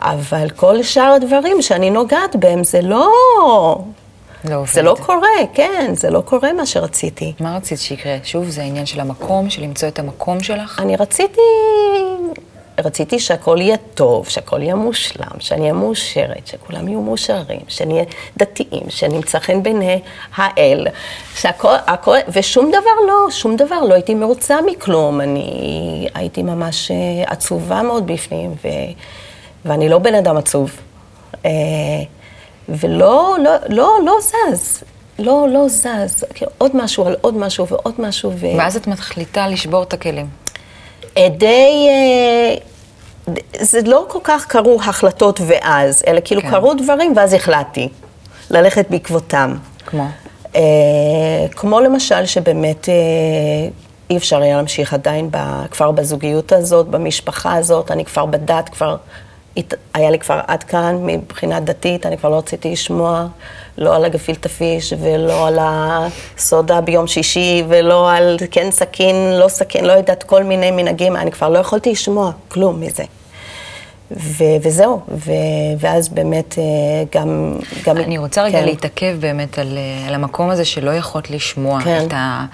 אבל 0.01 0.51
כל 0.57 0.83
שאר 0.83 1.13
הדברים 1.17 1.63
שאני 1.63 1.91
נוגעת 1.91 2.37
בהם, 2.37 2.65
זה 2.65 2.83
לא... 2.83 3.11
לא 4.45 4.57
עובד. 4.57 4.73
זה 4.73 4.83
לא 4.83 4.97
קורה, 5.07 5.29
כן, 5.55 5.93
זה 5.97 6.11
לא 6.11 6.21
קורה 6.21 6.53
מה 6.53 6.67
שרציתי. 6.67 7.33
מה 7.41 7.57
רצית 7.57 7.79
שיקרה? 7.79 8.17
שוב, 8.25 8.49
זה 8.49 8.63
העניין 8.63 8.87
של 8.87 9.01
המקום, 9.01 9.51
של 9.51 9.63
למצוא 9.63 9.89
את 9.89 9.99
המקום 9.99 10.41
שלך? 10.41 10.81
אני 10.83 10.97
רציתי, 10.97 11.41
רציתי 12.85 13.19
שהכל 13.19 13.59
יהיה 13.61 13.77
טוב, 13.77 14.29
שהכל 14.29 14.63
יהיה 14.63 14.75
מושלם, 14.75 15.41
שאני 15.41 15.61
אהיה 15.61 15.73
מאושרת, 15.73 16.47
שכולם 16.47 16.89
יהיו 16.89 17.01
מאושרים, 17.01 17.61
שנהיה 17.69 18.05
דתיים, 18.37 18.83
שנמצא 18.89 19.39
חן 19.39 19.63
בעיני 19.63 20.01
האל, 20.37 20.87
שהכל, 21.35 21.75
הכל, 21.87 22.17
ושום 22.29 22.69
דבר 22.69 23.07
לא, 23.09 23.31
שום 23.31 23.57
דבר, 23.57 23.81
לא 23.81 23.95
הייתי 23.95 24.15
מרוצה 24.15 24.57
מכלום, 24.67 25.21
אני 25.21 26.09
הייתי 26.15 26.43
ממש 26.43 26.91
אה, 26.91 26.97
עצובה 27.27 27.83
מאוד 27.83 28.07
בפנים, 28.07 28.55
ו, 28.65 28.69
ואני 29.65 29.89
לא 29.89 29.99
בן 29.99 30.15
אדם 30.15 30.37
עצוב. 30.37 30.71
אה, 31.45 31.51
ולא, 32.69 33.37
לא, 33.45 33.51
לא, 33.69 33.99
לא 34.05 34.15
זז, 34.21 34.83
לא, 35.19 35.47
לא 35.53 35.69
זז, 35.69 36.25
עוד 36.59 36.77
משהו 36.77 37.07
על 37.07 37.17
עוד 37.21 37.37
משהו 37.37 37.67
ועוד 37.69 37.95
משהו. 37.99 38.33
ו... 38.35 38.47
ואז 38.59 38.77
את 38.77 38.87
מחליטה 38.87 39.49
לשבור 39.49 39.83
את 39.83 39.93
הכלים. 39.93 40.27
די, 41.29 41.89
אה, 41.89 42.55
זה 43.61 43.81
לא 43.85 44.05
כל 44.09 44.19
כך 44.25 44.47
קרו 44.47 44.81
החלטות 44.83 45.41
ואז, 45.47 46.03
אלא 46.07 46.21
כאילו 46.25 46.43
כן. 46.43 46.51
קרו 46.51 46.75
דברים 46.75 47.13
ואז 47.17 47.33
החלטתי 47.35 47.89
ללכת 48.51 48.87
בעקבותם. 48.91 49.55
כמו? 49.87 50.07
אה, 50.57 50.61
כמו 51.57 51.81
למשל 51.81 52.27
שבאמת 52.27 52.89
אה, 52.89 52.95
אי 54.11 54.17
אפשר 54.17 54.43
היה 54.43 54.57
להמשיך 54.57 54.95
עדיין 54.95 55.29
ב, 55.31 55.37
כבר 55.71 55.91
בזוגיות 55.91 56.53
הזאת, 56.53 56.87
במשפחה 56.87 57.55
הזאת, 57.55 57.91
אני 57.91 58.05
כבר 58.05 58.27
בדת, 58.27 58.69
כבר 58.69 58.97
היה 59.95 60.11
לי 60.11 60.19
כבר 60.19 60.41
עד 60.47 60.63
כאן 60.63 60.97
מבחינה 61.03 61.61
דתית, 61.61 62.07
אני 62.07 62.19
כבר 62.19 62.29
לא 62.29 62.37
רציתי 62.37 62.73
לשמוע 62.73 63.27
לא 63.79 63.97
על 63.97 64.05
הגפילטע 64.05 64.49
פיש 64.49 64.93
ולא 65.01 65.49
על 65.49 65.59
הסודה 65.61 66.81
ביום 66.81 67.07
שישי 67.07 67.65
ולא 67.69 68.13
על 68.13 68.37
כן 68.51 68.71
סכין, 68.71 69.15
לא 69.39 69.49
סכין, 69.49 69.85
לא 69.85 69.93
יודעת, 69.93 70.23
כל 70.23 70.43
מיני 70.43 70.71
מנהגים, 70.71 71.17
אני 71.17 71.33
כבר 71.33 71.49
לא 71.49 71.59
יכולתי 71.59 71.91
לשמוע 71.91 72.31
כלום 72.49 72.81
מזה. 72.81 73.05
ו- 74.11 74.57
וזהו, 74.63 75.01
ו- 75.09 75.33
ואז 75.79 76.09
באמת 76.09 76.59
אה, 76.59 76.65
גם... 77.21 77.59
גם 77.85 77.97
אני 77.97 78.19
רוצה 78.19 78.43
רגע 78.43 78.59
כן. 78.59 78.65
להתעכב 78.65 79.17
באמת 79.21 79.59
על, 79.59 79.79
אה, 79.79 80.09
על 80.09 80.15
המקום 80.15 80.51
הזה 80.51 80.65
שלא 80.65 80.91
יכולת 80.91 81.31
לשמוע 81.31 81.81
כן. 81.81 82.05
את 82.07 82.13
ה, 82.13 82.45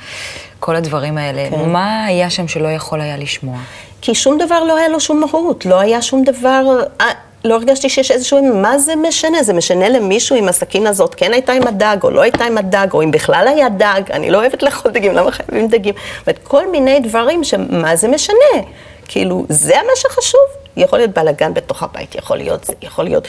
כל 0.60 0.76
הדברים 0.76 1.18
האלה. 1.18 1.50
כן. 1.50 1.68
מה 1.68 2.04
היה 2.04 2.30
שם 2.30 2.48
שלא 2.48 2.68
יכול 2.68 3.00
היה 3.00 3.16
לשמוע? 3.16 3.58
כי 4.02 4.14
שום 4.14 4.38
דבר 4.38 4.64
לא 4.64 4.76
היה 4.76 4.88
לו 4.88 5.00
שום 5.00 5.20
מהות, 5.20 5.66
לא 5.66 5.80
היה 5.80 6.02
שום 6.02 6.24
דבר, 6.24 6.80
אה, 7.00 7.06
לא 7.44 7.54
הרגשתי 7.54 7.88
שיש 7.88 8.10
איזשהו, 8.10 8.54
מה 8.54 8.78
זה 8.78 8.96
משנה? 8.96 9.42
זה 9.42 9.52
משנה 9.52 9.88
למישהו 9.88 10.36
אם 10.36 10.48
הסכין 10.48 10.86
הזאת 10.86 11.14
כן 11.14 11.32
הייתה 11.32 11.52
עם 11.52 11.66
הדג, 11.66 11.96
או 12.02 12.10
לא 12.10 12.20
הייתה 12.20 12.44
עם 12.44 12.58
הדג, 12.58 12.86
או 12.94 13.02
אם 13.02 13.10
בכלל 13.10 13.48
היה 13.48 13.68
דג, 13.68 14.02
אני 14.12 14.30
לא 14.30 14.38
אוהבת 14.38 14.62
לאכול 14.62 14.90
דגים, 14.90 15.12
למה 15.12 15.32
חייבים 15.32 15.68
דגים? 15.68 15.94
זאת 15.94 16.26
אומרת, 16.26 16.40
כל 16.44 16.70
מיני 16.70 17.00
דברים 17.00 17.44
שמה 17.44 17.96
זה 17.96 18.08
משנה? 18.08 18.62
כאילו, 19.08 19.46
זה 19.48 19.74
מה 19.74 19.92
שחשוב? 19.96 20.40
יכול 20.76 20.98
להיות 20.98 21.10
בלאגן 21.10 21.54
בתוך 21.54 21.82
הבית, 21.82 22.14
יכול 22.14 22.36
להיות, 22.36 22.64
זה 22.64 22.72
יכול 22.82 23.04
להיות, 23.04 23.28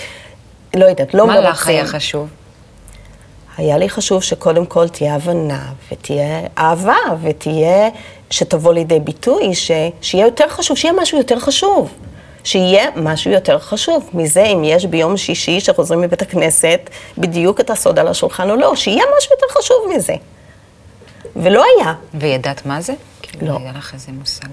לא 0.75 0.85
יודעת, 0.85 1.13
לא 1.13 1.27
מה 1.27 1.33
מרוצים. 1.33 1.51
לך 1.51 1.67
היה 1.67 1.85
חשוב? 1.85 2.27
היה 3.57 3.77
לי 3.77 3.89
חשוב 3.89 4.23
שקודם 4.23 4.65
כל 4.65 4.87
תהיה 4.87 5.15
הבנה, 5.15 5.65
ותהיה 5.91 6.39
אהבה, 6.57 6.95
ותהיה, 7.21 7.89
שתבוא 8.29 8.73
לידי 8.73 8.99
ביטוי, 8.99 9.55
ש, 9.55 9.71
שיהיה 10.01 10.25
יותר 10.25 10.47
חשוב, 10.49 10.77
שיהיה 10.77 10.93
משהו 11.01 11.17
יותר 11.17 11.39
חשוב. 11.39 11.91
שיהיה 12.43 12.85
משהו 12.95 13.31
יותר 13.31 13.59
חשוב 13.59 14.09
מזה, 14.13 14.43
אם 14.43 14.63
יש 14.63 14.85
ביום 14.85 15.17
שישי 15.17 15.59
שחוזרים 15.59 16.01
מבית 16.01 16.21
הכנסת, 16.21 16.89
בדיוק 17.17 17.59
את 17.59 17.69
הסוד 17.69 17.99
על 17.99 18.07
השולחן 18.07 18.49
או 18.49 18.55
לא, 18.55 18.75
שיהיה 18.75 19.03
משהו 19.17 19.31
יותר 19.31 19.59
חשוב 19.59 19.77
מזה. 19.95 20.15
ולא 21.35 21.63
היה. 21.77 21.93
וידעת 22.13 22.65
מה 22.65 22.81
זה? 22.81 22.93
כאילו, 23.21 23.47
לא. 23.47 23.57
היה 23.59 23.71
לך 23.77 23.93
איזה 23.93 24.11
מושג. 24.11 24.47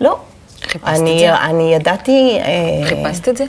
לא. 0.00 0.18
חיפשת 0.62 0.88
אני, 0.88 1.14
את 1.14 1.18
זה? 1.18 1.34
אני 1.34 1.74
ידעתי... 1.74 2.38
אה, 2.40 2.88
חיפשת 2.88 3.28
את 3.28 3.36
זה? 3.36 3.44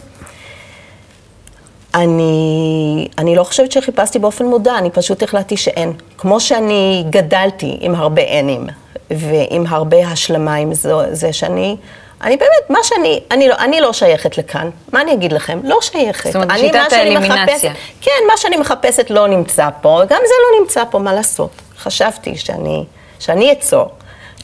אני, 2.01 3.07
אני 3.17 3.35
לא 3.35 3.43
חושבת 3.43 3.71
שחיפשתי 3.71 4.19
באופן 4.19 4.45
מודע, 4.45 4.77
אני 4.77 4.89
פשוט 4.89 5.23
החלטתי 5.23 5.57
שאין. 5.57 5.93
כמו 6.17 6.39
שאני 6.39 7.03
גדלתי 7.09 7.77
עם 7.79 7.95
הרבה 7.95 8.21
אינים, 8.21 8.67
ועם 9.11 9.65
הרבה 9.67 10.07
השלמה 10.07 10.55
עם 10.55 10.73
זה, 10.73 10.91
זה 11.11 11.33
שאני, 11.33 11.75
אני 12.21 12.37
באמת, 12.37 12.69
מה 12.69 12.79
שאני, 12.83 13.21
אני 13.31 13.47
לא, 13.47 13.55
אני 13.59 13.81
לא 13.81 13.93
שייכת 13.93 14.37
לכאן. 14.37 14.69
מה 14.93 15.01
אני 15.01 15.13
אגיד 15.13 15.33
לכם? 15.33 15.59
לא 15.63 15.77
שייכת. 15.81 16.25
זאת 16.25 16.35
אומרת, 16.35 16.49
אני, 16.51 16.59
שיטת 16.59 16.93
האלימינציה. 16.93 17.45
מחפשת- 17.45 17.71
כן, 18.01 18.11
מה 18.27 18.37
שאני 18.37 18.57
מחפשת 18.57 19.09
לא 19.09 19.27
נמצא 19.27 19.69
פה, 19.81 20.01
גם 20.09 20.19
זה 20.27 20.33
לא 20.43 20.61
נמצא 20.61 20.83
פה, 20.91 20.99
מה 20.99 21.13
לעשות? 21.13 21.49
חשבתי 21.77 22.37
שאני, 22.37 22.83
שאני 23.19 23.51
אצור. 23.51 23.89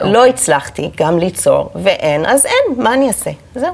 לא 0.02 0.26
הצלחתי 0.26 0.90
גם 0.98 1.20
ליצור, 1.20 1.70
ואין, 1.76 2.26
אז 2.26 2.46
אין, 2.46 2.84
מה 2.84 2.94
אני 2.94 3.08
אעשה? 3.08 3.32
זהו. 3.56 3.74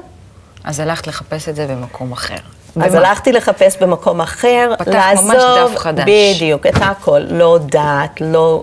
אז 0.64 0.80
הלכת 0.80 1.06
לחפש 1.06 1.48
את 1.48 1.56
זה 1.56 1.66
במקום 1.66 2.12
אחר. 2.12 2.34
אז? 2.76 2.94
הלכתי 2.94 3.32
לחפש 3.32 3.76
במקום 3.76 4.20
אחר, 4.20 4.72
פתחת 4.78 4.86
לעזוב, 4.86 5.26
ממש 5.26 5.36
דף 5.36 5.76
חדש. 5.76 6.04
בדיוק, 6.06 6.66
את 6.66 6.74
הכל, 6.76 7.18
לא 7.18 7.58
דת, 7.66 8.20
לא, 8.20 8.62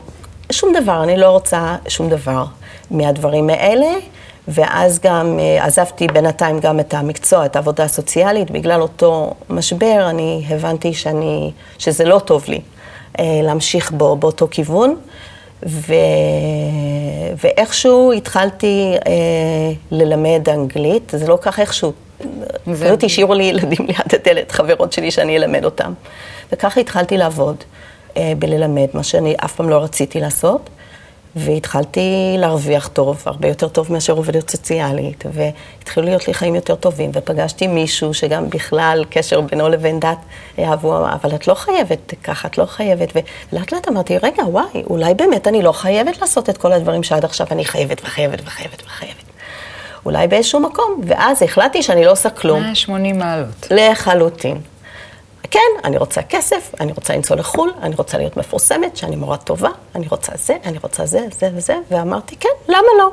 שום 0.51 0.73
דבר, 0.73 1.03
אני 1.03 1.17
לא 1.17 1.29
רוצה 1.29 1.75
שום 1.87 2.09
דבר 2.09 2.45
מהדברים 2.91 3.49
האלה, 3.49 3.87
ואז 4.47 4.99
גם 5.03 5.39
אה, 5.39 5.65
עזבתי 5.65 6.07
בינתיים 6.07 6.59
גם 6.59 6.79
את 6.79 6.93
המקצוע, 6.93 7.45
את 7.45 7.55
העבודה 7.55 7.83
הסוציאלית, 7.83 8.51
בגלל 8.51 8.81
אותו 8.81 9.33
משבר, 9.49 10.07
אני 10.09 10.45
הבנתי 10.49 10.93
שאני, 10.93 11.51
שזה 11.77 12.05
לא 12.05 12.19
טוב 12.19 12.43
לי 12.47 12.61
אה, 13.19 13.39
להמשיך 13.43 13.91
בו, 13.91 14.15
באותו 14.15 14.47
כיוון. 14.51 14.95
ו... 15.65 15.93
ואיכשהו 17.43 18.13
התחלתי 18.13 18.93
אה, 19.07 19.11
ללמד 19.91 20.49
אנגלית, 20.49 21.13
זה 21.15 21.27
לא 21.27 21.37
כך 21.41 21.59
איכשהו. 21.59 21.91
פשוט 22.63 23.03
השאירו 23.03 23.33
לי 23.33 23.43
ילדים 23.43 23.85
ליד 23.87 24.13
הדלת, 24.13 24.51
חברות 24.51 24.93
שלי, 24.93 25.11
שאני 25.11 25.37
אלמד 25.37 25.65
אותם. 25.65 25.93
וככה 26.51 26.79
התחלתי 26.79 27.17
לעבוד 27.17 27.63
אה, 28.17 28.33
בללמד, 28.39 28.87
מה 28.93 29.03
שאני 29.03 29.35
אף 29.45 29.55
פעם 29.55 29.69
לא 29.69 29.83
רציתי 29.83 30.19
לעשות. 30.19 30.69
והתחלתי 31.35 32.35
להרוויח 32.37 32.87
טוב, 32.87 33.23
הרבה 33.25 33.47
יותר 33.47 33.67
טוב 33.67 33.93
מאשר 33.93 34.13
עובדת 34.13 34.49
סוציאלית, 34.49 35.23
והתחילו 35.33 36.05
להיות 36.05 36.27
לי 36.27 36.33
חיים 36.33 36.55
יותר 36.55 36.75
טובים, 36.75 37.11
ופגשתי 37.13 37.67
מישהו 37.67 38.13
שגם 38.13 38.49
בכלל 38.49 39.05
קשר 39.09 39.41
בינו 39.41 39.69
לבין 39.69 39.99
דת, 39.99 40.17
היה 40.57 40.73
אבל 41.13 41.35
את 41.35 41.47
לא 41.47 41.53
חייבת 41.53 42.13
ככה, 42.23 42.47
את 42.47 42.57
לא 42.57 42.65
חייבת, 42.65 43.13
ולאט 43.51 43.71
לאט 43.71 43.87
אמרתי, 43.87 44.17
רגע, 44.17 44.43
וואי, 44.43 44.83
אולי 44.89 45.13
באמת 45.13 45.47
אני 45.47 45.61
לא 45.61 45.71
חייבת 45.71 46.21
לעשות 46.21 46.49
את 46.49 46.57
כל 46.57 46.71
הדברים 46.71 47.03
שעד 47.03 47.25
עכשיו 47.25 47.47
אני 47.51 47.65
חייבת 47.65 48.01
וחייבת 48.03 48.41
וחייבת 48.45 48.83
וחייבת. 48.85 49.26
אולי 50.07 50.27
באיזשהו 50.27 50.59
מקום, 50.59 51.01
ואז 51.07 51.43
החלטתי 51.43 51.83
שאני 51.83 52.05
לא 52.05 52.11
עושה 52.11 52.29
כלום. 52.29 52.61
180 52.61 53.19
מעלות. 53.19 53.67
לחלוטין. 53.71 54.57
כן, 55.51 55.59
אני 55.83 55.97
רוצה 55.97 56.21
כסף, 56.21 56.71
אני 56.79 56.91
רוצה 56.91 57.15
לנסוע 57.15 57.37
לחו"ל, 57.37 57.73
אני 57.81 57.95
רוצה 57.95 58.17
להיות 58.17 58.37
מפורסמת, 58.37 58.97
שאני 58.97 59.15
מורה 59.15 59.37
טובה, 59.37 59.69
אני 59.95 60.07
רוצה 60.07 60.31
זה, 60.35 60.57
אני 60.65 60.77
רוצה 60.83 61.05
זה, 61.05 61.19
זה 61.39 61.49
וזה, 61.55 61.75
ואמרתי, 61.91 62.35
כן, 62.35 62.49
למה 62.67 62.87
לא? 62.99 63.11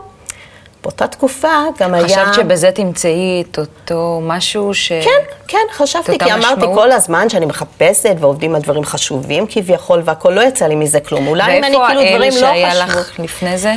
באותה 0.82 1.06
תקופה 1.06 1.48
גם 1.78 1.94
היה... 1.94 2.04
חשבת 2.04 2.34
שבזה 2.34 2.70
תמצאי 2.70 3.44
את 3.50 3.58
אותו 3.58 4.20
משהו 4.22 4.74
ש... 4.74 4.92
כן, 4.92 5.34
כן, 5.48 5.58
חשבתי, 5.72 6.18
כי 6.18 6.32
אמרתי 6.32 6.56
משמעות? 6.56 6.78
כל 6.78 6.92
הזמן 6.92 7.28
שאני 7.28 7.46
מחפשת 7.46 8.16
ועובדים 8.18 8.54
על 8.54 8.60
דברים 8.60 8.84
חשובים 8.84 9.46
כביכול, 9.48 10.02
והכול 10.04 10.32
לא 10.32 10.40
יצא 10.40 10.66
לי 10.66 10.74
מזה 10.74 11.00
כלום. 11.00 11.26
אולי 11.26 11.58
אם 11.58 11.64
אני 11.64 11.76
ואיפה 11.76 11.86
כאילו 11.86 12.00
האל 12.00 12.14
דברים 12.14 12.32
לא 12.32 12.38
שהיה 12.40 12.70
חשבו. 12.70 13.00
לך 13.00 13.18
לפני 13.18 13.58
זה? 13.58 13.74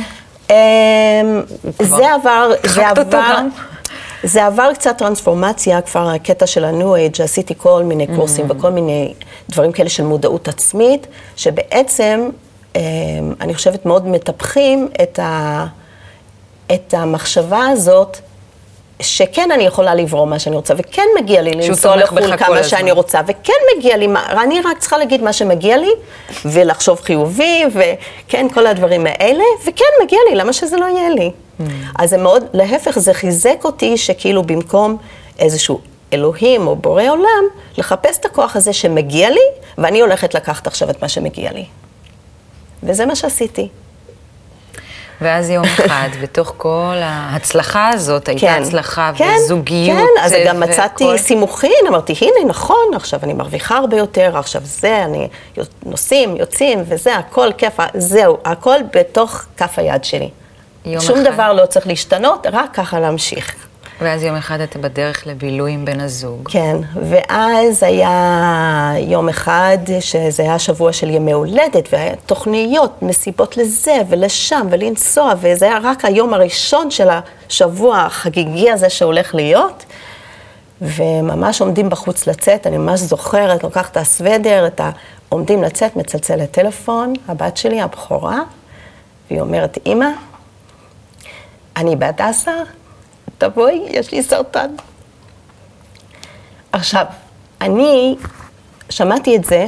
אמ, 0.50 0.54
זה 1.80 2.14
עבר, 2.14 2.50
זה 2.66 2.88
עבר? 2.88 3.36
זה 4.22 4.46
עבר 4.46 4.70
קצת 4.74 4.98
טרנספורמציה, 4.98 5.80
כבר 5.80 6.08
הקטע 6.08 6.46
של 6.46 6.64
ה-New 6.64 7.16
Age, 7.16 7.22
עשיתי 7.22 7.54
כל 7.56 7.82
מיני 7.82 8.06
קורסים 8.16 8.46
Mm. 8.50 8.52
וכל 8.52 8.70
מיני 8.70 9.14
דברים 9.50 9.72
כאלה 9.72 9.88
של 9.88 10.02
מודעות 10.04 10.48
עצמית, 10.48 11.06
שבעצם, 11.36 12.28
אמ, 12.76 12.80
אני 13.40 13.54
חושבת, 13.54 13.86
מאוד 13.86 14.08
מטפחים 14.08 14.88
את, 15.02 15.18
ה, 15.18 15.66
את 16.74 16.94
המחשבה 16.94 17.66
הזאת. 17.68 18.18
שכן 19.02 19.50
אני 19.50 19.64
יכולה 19.64 19.94
לברוא 19.94 20.26
מה 20.26 20.38
שאני 20.38 20.56
רוצה, 20.56 20.74
וכן 20.76 21.02
מגיע 21.20 21.42
לי 21.42 21.50
לנסוע 21.50 21.96
לחו"ל 21.96 22.36
כמה. 22.36 22.64
שאני 22.64 22.92
רוצה, 22.92 23.20
וכן 23.26 23.52
מגיע 23.76 23.96
לי, 23.96 24.08
אני 24.42 24.60
רק 24.60 24.78
צריכה 24.78 24.98
להגיד 24.98 25.22
מה 25.22 25.32
שמגיע 25.32 25.76
לי, 25.76 25.90
ולחשוב 26.44 27.00
חיובי, 27.00 27.64
וכן, 27.68 28.46
כל 28.54 28.66
הדברים 28.66 29.06
האלה, 29.06 29.44
וכן, 29.62 29.84
מגיע 30.04 30.18
לי, 30.30 30.34
למה 30.34 30.52
שזה 30.52 30.76
לא 30.76 30.84
יהיה 30.84 31.10
לי? 31.10 31.30
Mm. 31.30 31.62
אז 31.98 32.10
זה 32.10 32.16
מאוד, 32.16 32.44
להפך, 32.52 32.98
זה 32.98 33.14
חיזק 33.14 33.64
אותי 33.64 33.96
שכאילו 33.96 34.42
במקום 34.42 34.96
איזשהו 35.38 35.80
אלוהים 36.12 36.66
או 36.66 36.76
בורא 36.76 37.02
עולם, 37.08 37.44
לחפש 37.78 38.18
את 38.18 38.24
הכוח 38.24 38.56
הזה 38.56 38.72
שמגיע 38.72 39.30
לי, 39.30 39.40
ואני 39.78 40.00
הולכת 40.00 40.34
לקחת 40.34 40.66
עכשיו 40.66 40.90
את 40.90 41.02
מה 41.02 41.08
שמגיע 41.08 41.52
לי. 41.52 41.64
וזה 42.82 43.06
מה 43.06 43.16
שעשיתי. 43.16 43.68
ואז 45.20 45.50
יום 45.50 45.64
אחד, 45.64 46.08
בתוך 46.22 46.54
כל 46.56 46.94
ההצלחה 47.02 47.88
הזאת, 47.88 48.28
הייתה 48.28 48.54
הצלחה 48.54 49.12
כן, 49.16 49.34
וזוגיות. 49.44 49.98
כן, 49.98 50.22
אז 50.24 50.34
גם 50.46 50.60
מצאתי 50.60 51.04
והכל. 51.04 51.18
סימוכין, 51.18 51.84
אמרתי, 51.88 52.14
הנה, 52.20 52.48
נכון, 52.48 52.94
עכשיו 52.94 53.20
אני 53.22 53.34
מרוויחה 53.34 53.76
הרבה 53.76 53.96
יותר, 53.96 54.38
עכשיו 54.38 54.62
זה, 54.64 55.04
אני 55.04 55.28
נוסעים, 55.86 56.36
יוצאים, 56.36 56.84
וזה, 56.88 57.16
הכל 57.16 57.48
כיף, 57.58 57.76
זהו, 57.94 58.38
הכל 58.44 58.78
בתוך 58.94 59.44
כף 59.56 59.74
היד 59.76 60.04
שלי. 60.04 60.30
יום 60.84 61.00
שום 61.00 61.20
אחד. 61.20 61.32
דבר 61.32 61.52
לא 61.52 61.66
צריך 61.66 61.86
להשתנות, 61.86 62.46
רק 62.52 62.70
ככה 62.74 63.00
להמשיך. 63.00 63.67
ואז 64.00 64.22
יום 64.22 64.36
אחד 64.36 64.60
אתה 64.60 64.78
בדרך 64.78 65.26
לבילוי 65.26 65.72
עם 65.72 65.84
בן 65.84 66.00
הזוג. 66.00 66.48
כן, 66.48 66.76
ואז 67.10 67.82
היה 67.82 68.94
יום 68.98 69.28
אחד, 69.28 69.78
שזה 70.00 70.42
היה 70.42 70.58
שבוע 70.58 70.92
של 70.92 71.10
ימי 71.10 71.32
הולדת, 71.32 71.88
והיה 71.92 72.14
תוכניות, 72.26 73.02
מסיבות 73.02 73.56
לזה 73.56 73.96
ולשם, 74.08 74.66
ולנסוע, 74.70 75.32
וזה 75.40 75.64
היה 75.64 75.78
רק 75.82 76.04
היום 76.04 76.34
הראשון 76.34 76.90
של 76.90 77.08
השבוע 77.48 77.98
החגיגי 77.98 78.70
הזה 78.70 78.90
שהולך 78.90 79.34
להיות. 79.34 79.84
וממש 80.80 81.60
עומדים 81.60 81.90
בחוץ 81.90 82.26
לצאת, 82.26 82.66
אני 82.66 82.78
ממש 82.78 83.00
זוכרת, 83.00 83.62
לוקחת 83.64 83.92
את 83.92 83.96
הסוודר, 83.96 84.66
את 84.66 84.80
ה... 84.80 84.90
עומדים 85.28 85.62
לצאת, 85.62 85.96
מצלצלת 85.96 86.50
טלפון, 86.50 87.12
הבת 87.28 87.56
שלי, 87.56 87.80
הבכורה, 87.80 88.40
והיא 89.30 89.40
אומרת, 89.40 89.78
אמא, 89.86 90.08
אני 91.76 91.96
בהדסה, 91.96 92.52
תבואי, 93.38 93.82
יש 93.88 94.12
לי 94.12 94.22
סרטן. 94.22 94.70
עכשיו, 96.72 97.04
אני 97.60 98.16
שמעתי 98.90 99.36
את 99.36 99.44
זה, 99.44 99.66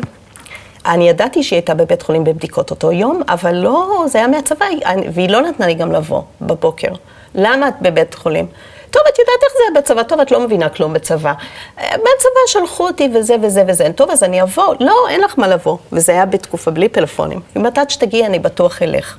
אני 0.87 1.09
ידעתי 1.09 1.43
שהיא 1.43 1.57
הייתה 1.57 1.75
בבית 1.75 2.03
חולים 2.03 2.25
בבדיקות 2.25 2.71
אותו 2.71 2.93
יום, 2.93 3.23
אבל 3.29 3.55
לא, 3.55 4.05
זה 4.07 4.19
היה 4.19 4.29
מהצבא, 4.29 4.67
והיא 5.13 5.31
לא 5.31 5.41
נתנה 5.41 5.67
לי 5.67 5.75
גם 5.75 5.93
לבוא 5.93 6.23
בבוקר. 6.41 6.89
למה 7.35 7.69
את 7.69 7.75
בבית 7.83 8.15
חולים? 8.15 8.47
טוב, 8.91 9.03
את 9.09 9.19
יודעת 9.19 9.43
איך 9.43 9.53
זה 9.53 9.81
בצבא, 9.81 10.03
טוב, 10.03 10.21
את 10.21 10.31
לא 10.31 10.41
מבינה 10.41 10.69
כלום 10.69 10.93
בצבא. 10.93 11.33
"אה, 11.79 11.91
בצבא 11.97 12.41
שלחו 12.47 12.87
אותי 12.87 13.09
וזה 13.15 13.37
וזה 13.43 13.65
וזה, 13.69 13.87
טוב, 13.97 14.11
אז 14.11 14.23
אני 14.23 14.43
אבוא. 14.43 14.75
לא, 14.81 14.95
אין 15.09 15.21
לך 15.21 15.39
מה 15.39 15.49
לבוא. 15.49 15.77
וזה 15.93 16.13
היה 16.13 16.27
בתקופה 16.27 16.71
בלי 16.71 16.89
פלאפונים. 16.89 17.41
אם 17.57 17.67
את 17.67 17.79
עד 17.79 17.91
שתגיעי, 17.91 18.27
אני 18.27 18.39
בטוח 18.39 18.83
אלך. 18.83 19.17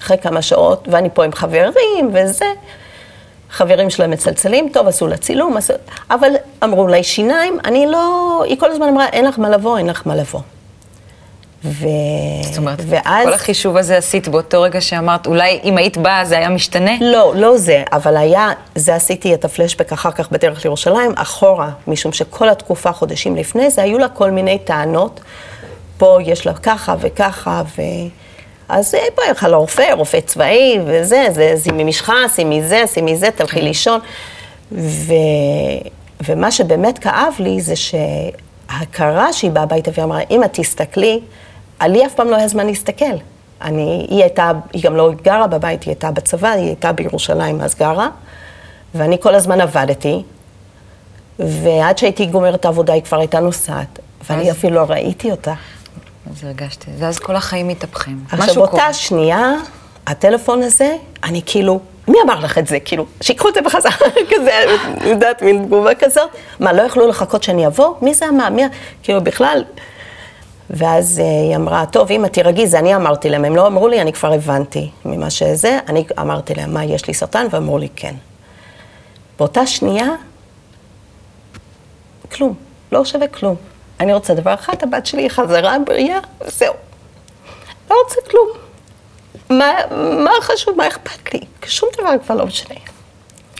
אחרי 0.00 0.18
כמה 0.18 0.42
שעות, 0.42 0.88
ואני 0.90 1.08
פה 1.14 1.24
עם 1.24 1.32
חברים 1.32 2.10
וזה. 2.14 2.44
חברים 3.52 3.90
שלהם 3.90 4.10
מצלצלים, 4.10 4.68
טוב, 4.72 4.88
עשו 4.88 5.06
לה 5.06 5.16
צילום, 5.16 5.56
עשו... 5.56 5.74
אבל 6.10 6.30
אמרו 6.64 6.88
לה 6.88 7.02
שיניים, 7.02 7.58
אני 7.64 7.86
לא... 7.86 8.44
היא 8.48 8.58
כל 8.58 8.70
הזמן 8.70 8.88
אמרה, 8.88 9.06
אין 9.06 9.24
לך 9.24 9.38
מה 9.38 9.48
לבוא, 9.48 9.78
אין 9.78 9.86
לך 9.86 10.02
מה 10.06 10.16
לבוא. 10.16 10.40
ו... 11.64 11.86
זאת 12.42 12.58
אומרת, 12.58 12.82
ואז... 12.86 13.26
כל 13.26 13.32
החישוב 13.32 13.76
הזה 13.76 13.96
עשית 13.96 14.28
באותו 14.28 14.62
רגע 14.62 14.80
שאמרת, 14.80 15.26
אולי 15.26 15.60
אם 15.64 15.78
היית 15.78 15.96
באה 15.96 16.24
זה 16.24 16.38
היה 16.38 16.48
משתנה? 16.48 16.90
לא, 17.00 17.32
לא 17.36 17.58
זה, 17.58 17.82
אבל 17.92 18.16
היה, 18.16 18.50
זה 18.74 18.94
עשיתי 18.94 19.34
את 19.34 19.44
הפלשבק 19.44 19.92
אחר 19.92 20.10
כך 20.10 20.30
בדרך 20.30 20.64
לירושלים, 20.64 21.12
אחורה, 21.16 21.70
משום 21.86 22.12
שכל 22.12 22.48
התקופה, 22.48 22.92
חודשים 22.92 23.36
לפני 23.36 23.70
זה, 23.70 23.82
היו 23.82 23.98
לה 23.98 24.08
כל 24.08 24.30
מיני 24.30 24.58
טענות. 24.58 25.20
פה 25.98 26.18
יש 26.24 26.46
לה 26.46 26.54
ככה 26.54 26.94
וככה, 27.00 27.62
ו... 27.78 27.82
אז 28.72 28.94
אה, 28.94 29.00
בואי, 29.16 29.28
הלכה 29.28 29.48
לרופא, 29.48 29.92
רופא 29.92 30.20
צבאי, 30.20 30.78
וזה, 30.86 31.26
זה, 31.30 31.54
שימי 31.62 31.84
משחה, 31.84 32.14
שימי 32.34 32.62
זה, 32.62 32.84
שימי 32.86 33.16
זה, 33.16 33.30
תלכי 33.30 33.62
לישון. 33.62 34.00
ו... 34.72 35.12
ומה 36.26 36.50
שבאמת 36.50 36.98
כאב 36.98 37.34
לי 37.38 37.60
זה 37.60 37.74
שההכרה 37.76 39.32
שהיא 39.32 39.50
באה 39.50 39.62
הביתה 39.62 39.90
ואמרה, 39.94 40.20
אמא, 40.30 40.46
תסתכלי, 40.52 41.20
לי 41.82 42.06
אף 42.06 42.14
פעם 42.14 42.30
לא 42.30 42.36
היה 42.36 42.48
זמן 42.48 42.66
להסתכל. 42.66 43.14
אני, 43.62 44.06
היא 44.10 44.22
הייתה, 44.22 44.52
היא 44.72 44.82
גם 44.82 44.96
לא 44.96 45.12
גרה 45.22 45.46
בבית, 45.46 45.82
היא 45.82 45.90
הייתה 45.90 46.10
בצבא, 46.10 46.50
היא 46.50 46.66
הייתה 46.66 46.92
בירושלים, 46.92 47.60
אז 47.60 47.74
גרה, 47.74 48.08
ואני 48.94 49.16
כל 49.20 49.34
הזמן 49.34 49.60
עבדתי, 49.60 50.22
ועד 51.38 51.98
שהייתי 51.98 52.26
גומרת 52.26 52.54
את 52.54 52.64
העבודה 52.64 52.92
היא 52.92 53.02
כבר 53.02 53.18
הייתה 53.18 53.40
נוסעת, 53.40 53.98
ואני 54.28 54.50
אז? 54.50 54.56
אפילו 54.56 54.74
לא 54.74 54.84
ראיתי 54.88 55.30
אותה. 55.30 55.54
אז 56.32 56.44
הרגשתי, 56.44 56.90
ואז 56.98 57.18
כל 57.18 57.36
החיים 57.36 57.68
מתהפכים. 57.68 58.24
עכשיו, 58.30 58.54
באותה. 58.54 58.92
שנייה, 58.92 59.52
הטלפון 60.06 60.62
הזה, 60.62 60.96
אני 61.24 61.42
כאילו, 61.46 61.80
מי 62.08 62.18
אמר 62.24 62.40
לך 62.40 62.58
את 62.58 62.66
זה? 62.66 62.80
כאילו, 62.80 63.06
שיקחו 63.20 63.48
את 63.48 63.54
זה 63.54 63.60
בחזרה, 63.62 63.92
כזה, 64.30 64.64
את 64.96 65.02
יודעת, 65.02 65.42
מין 65.42 65.64
תגובה 65.64 65.94
כזאת. 65.94 66.30
מה, 66.60 66.72
לא 66.72 66.82
יכלו 66.82 67.08
לחכות 67.08 67.42
שאני 67.42 67.66
אבוא? 67.66 67.94
מי 68.02 68.14
זה 68.14 68.28
אמר? 68.28 68.48
מי... 68.50 68.64
ה-" 68.64 68.68
כאילו, 69.02 69.20
בכלל... 69.24 69.64
ואז 70.70 71.18
אה, 71.18 71.24
היא 71.24 71.56
אמרה, 71.56 71.86
טוב, 71.86 72.10
אמא, 72.10 72.26
תירגעי, 72.26 72.66
זה 72.66 72.78
אני 72.78 72.96
אמרתי 72.96 73.30
להם. 73.30 73.44
הם 73.44 73.56
לא 73.56 73.66
אמרו 73.66 73.88
לי, 73.88 74.00
אני 74.00 74.12
כבר 74.12 74.32
הבנתי 74.32 74.90
ממה 75.04 75.30
שזה. 75.30 75.78
אני 75.88 76.04
אמרתי 76.20 76.54
להם, 76.54 76.74
מה, 76.74 76.84
יש 76.84 77.06
לי 77.06 77.14
סרטן? 77.14 77.46
ואמרו 77.50 77.78
לי, 77.78 77.88
כן. 77.96 78.14
באותה 79.38 79.66
שנייה, 79.66 80.08
כלום, 82.32 82.54
לא 82.92 83.04
שווה 83.04 83.28
כלום. 83.28 83.71
אני 84.02 84.12
רוצה 84.12 84.34
דבר 84.34 84.54
אחד, 84.54 84.74
הבת 84.82 85.06
שלי 85.06 85.30
חזרה 85.30 85.76
בריאה, 85.86 86.18
וזהו. 86.40 86.74
לא 87.90 87.96
רוצה 88.04 88.16
כלום. 88.30 88.48
מה, 89.50 89.72
מה 90.24 90.30
חשוב, 90.40 90.76
מה 90.76 90.88
אכפת 90.88 91.34
לי? 91.34 91.40
שום 91.66 91.88
דבר 91.98 92.10
כבר 92.26 92.34
לא 92.34 92.46
משנה. 92.46 92.74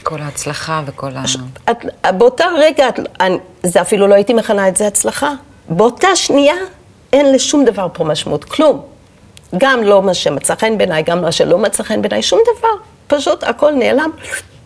כל 0.03 0.21
ההצלחה 0.21 0.81
וכל 0.85 1.11
ה... 1.15 1.23
את, 1.71 1.85
באותה 2.17 2.45
רגע, 2.57 2.89
את, 2.89 2.99
אני, 3.19 3.37
זה 3.63 3.81
אפילו 3.81 4.07
לא 4.07 4.15
הייתי 4.15 4.33
מכנה 4.33 4.67
את 4.67 4.77
זה 4.77 4.87
הצלחה. 4.87 5.31
באותה 5.69 6.15
שנייה, 6.15 6.55
אין 7.13 7.33
לשום 7.33 7.65
דבר 7.65 7.87
פה 7.93 8.03
משמעות, 8.03 8.43
כלום. 8.43 8.85
גם 9.57 9.83
לא 9.83 10.01
מה 10.01 10.13
שמצא 10.13 10.55
חן 10.55 10.77
בעיניי, 10.77 11.03
גם 11.03 11.21
מה 11.21 11.31
שלא 11.31 11.57
מצא 11.57 11.83
חן 11.83 12.01
בעיניי, 12.01 12.21
שום 12.21 12.39
דבר. 12.57 12.69
פשוט 13.07 13.43
הכל 13.43 13.71
נעלם 13.71 14.09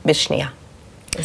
בשנייה. 0.06 0.48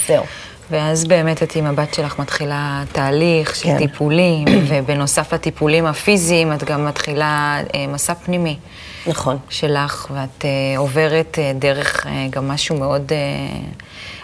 זהו. 0.06 0.24
ואז 0.72 1.04
באמת 1.04 1.42
את 1.42 1.56
עם 1.56 1.66
הבת 1.66 1.94
שלך 1.94 2.18
מתחילה 2.18 2.82
תהליך 2.92 3.56
של 3.56 3.64
כן. 3.64 3.78
טיפולים, 3.78 4.44
ובנוסף 4.68 5.32
לטיפולים 5.32 5.86
הפיזיים, 5.86 6.52
את 6.52 6.64
גם 6.64 6.86
מתחילה 6.86 7.60
אה, 7.74 7.86
מסע 7.86 8.14
פנימי 8.14 8.56
נכון. 9.06 9.38
שלך, 9.48 10.06
ואת 10.14 10.44
אה, 10.44 10.78
עוברת 10.78 11.38
אה, 11.38 11.52
דרך 11.54 12.06
אה, 12.06 12.26
גם 12.30 12.48
משהו 12.48 12.78
מאוד 12.78 13.12
אה, 13.12 13.58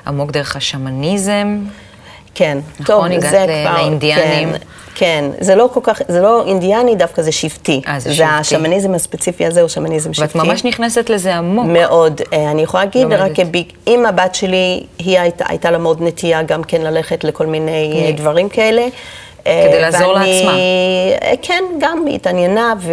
עמוק, 0.06 0.30
דרך 0.30 0.56
השמניזם. 0.56 1.58
כן, 2.34 2.58
נכון, 2.80 3.12
הגעת. 3.12 3.48
לאינדיאנים. 3.64 4.52
כן, 4.52 4.58
כן, 4.94 5.24
זה 5.40 5.54
לא 5.54 5.68
כל 5.74 5.80
כך, 5.82 6.00
זה 6.08 6.20
לא 6.20 6.44
אינדיאני, 6.46 6.96
דווקא 6.96 7.22
זה 7.22 7.32
שבטי. 7.32 7.80
אה, 7.88 8.00
זה 8.00 8.08
זה 8.10 8.14
שבטי. 8.16 8.28
השמניזם 8.30 8.94
הספציפי 8.94 9.46
הזה 9.46 9.60
הוא 9.60 9.68
שמניזם 9.68 10.12
שבטי. 10.14 10.38
ואת 10.38 10.46
ממש 10.46 10.64
נכנסת 10.64 11.10
לזה 11.10 11.34
עמוק. 11.34 11.66
מאוד. 11.66 12.20
אה, 12.32 12.50
אני 12.50 12.62
יכולה 12.62 12.84
להגיד. 12.84 13.12
רק 13.12 13.32
עם 13.86 14.06
הבת 14.06 14.34
שלי, 14.34 14.82
היא 14.98 15.18
הייתה, 15.20 15.44
הייתה 15.48 15.70
לה 15.70 15.78
מאוד 15.78 16.02
נטייה 16.02 16.42
גם 16.42 16.64
כן 16.64 16.80
ללכת 16.82 17.24
לכל 17.24 17.46
מיני 17.46 17.92
אה, 18.02 18.10
כן. 18.10 18.16
דברים 18.16 18.48
כאלה. 18.48 18.86
כדי 19.44 19.50
אה, 19.52 19.80
לעזור 19.80 20.12
ואני- 20.14 20.32
לעצמה. 20.42 20.52
אה, 21.22 21.32
כן, 21.42 21.64
גם 21.80 22.04
התעניינה, 22.14 22.74
ו... 22.80 22.92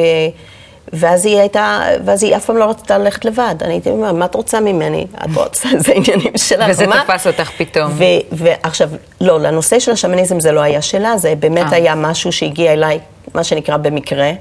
ואז 0.93 1.25
היא 1.25 1.39
הייתה, 1.39 1.81
ואז 2.05 2.23
היא 2.23 2.35
אף 2.35 2.45
פעם 2.45 2.57
לא 2.57 2.69
רצתה 2.69 2.97
ללכת 2.97 3.25
לבד. 3.25 3.55
אני 3.61 3.73
הייתי 3.73 3.89
אומרת, 3.89 4.13
מה 4.13 4.25
את 4.25 4.35
רוצה 4.35 4.59
ממני? 4.59 5.07
את 5.25 5.29
רוצה, 5.35 5.69
זה 5.77 5.91
עניינים 5.95 6.37
שלך. 6.37 6.65
וזה 6.69 6.87
מה?" 6.87 7.03
תפס 7.07 7.27
אותך 7.27 7.51
פתאום. 7.57 7.91
ועכשיו, 8.31 8.89
לא, 9.21 9.39
לנושא 9.39 9.79
של 9.79 9.91
השמניזם 9.91 10.39
זה 10.39 10.51
לא 10.51 10.59
היה 10.59 10.81
שלה, 10.81 11.17
זה 11.17 11.33
באמת 11.39 11.65
אה. 11.65 11.77
היה 11.77 11.95
משהו 11.95 12.31
שהגיע 12.31 12.73
אליי, 12.73 12.99
מה 13.33 13.43
שנקרא 13.43 13.77
במקרה. 13.77 14.31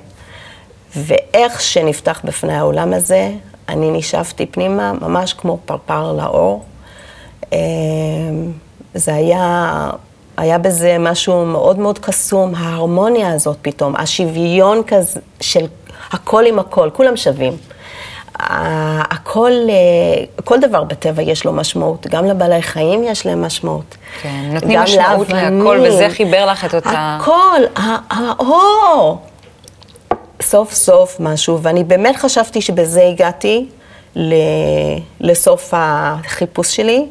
ואיך 0.97 1.61
שנפתח 1.61 2.21
בפני 2.25 2.55
העולם 2.55 2.93
הזה, 2.93 3.31
אני 3.69 3.91
נשאבתי 3.91 4.47
פנימה, 4.47 4.93
ממש 4.93 5.33
כמו 5.33 5.59
פרפר 5.65 6.13
לאור. 6.13 6.65
אמ, 7.53 7.59
זה 8.95 9.15
היה, 9.15 9.91
היה 10.37 10.59
בזה 10.59 10.97
משהו 11.01 11.47
מאוד 11.47 11.79
מאוד 11.79 11.99
קסום, 11.99 12.55
ההרמוניה 12.55 13.33
הזאת 13.33 13.57
פתאום, 13.63 13.97
השוויון 13.97 14.83
כזה 14.87 15.21
של 15.41 15.67
הכל 16.11 16.45
עם 16.47 16.59
הכל, 16.59 16.91
כולם 16.93 17.17
שווים. 17.17 17.53
הכל, 18.41 19.53
אה, 19.69 20.25
כל 20.45 20.61
דבר 20.61 20.85
בטבע 20.85 21.23
יש 21.23 21.45
לו 21.45 21.53
משמעות, 21.53 22.07
גם 22.07 22.25
לבעלי 22.25 22.63
חיים 22.63 23.05
יש 23.05 23.27
להם 23.27 23.43
משמעות. 23.45 23.97
כן, 24.23 24.51
נותנים 24.53 24.81
משמעות 24.81 25.29
לאבנים. 25.29 25.59
להכל, 25.65 25.79
וזה 25.87 26.07
חיבר 26.11 26.47
לך 26.47 26.65
את 26.65 26.75
אותה... 26.75 27.19
הכל, 27.21 27.61
האור. 28.11 29.19
סוף 30.43 30.73
סוף 30.73 31.17
משהו, 31.21 31.59
ואני 31.63 31.85
באמת 31.85 32.17
חשבתי 32.17 32.61
שבזה 32.61 33.03
הגעתי 33.07 33.67
ל- 34.17 34.35
לסוף 35.21 35.71
החיפוש 35.77 36.77
שלי. 36.77 37.07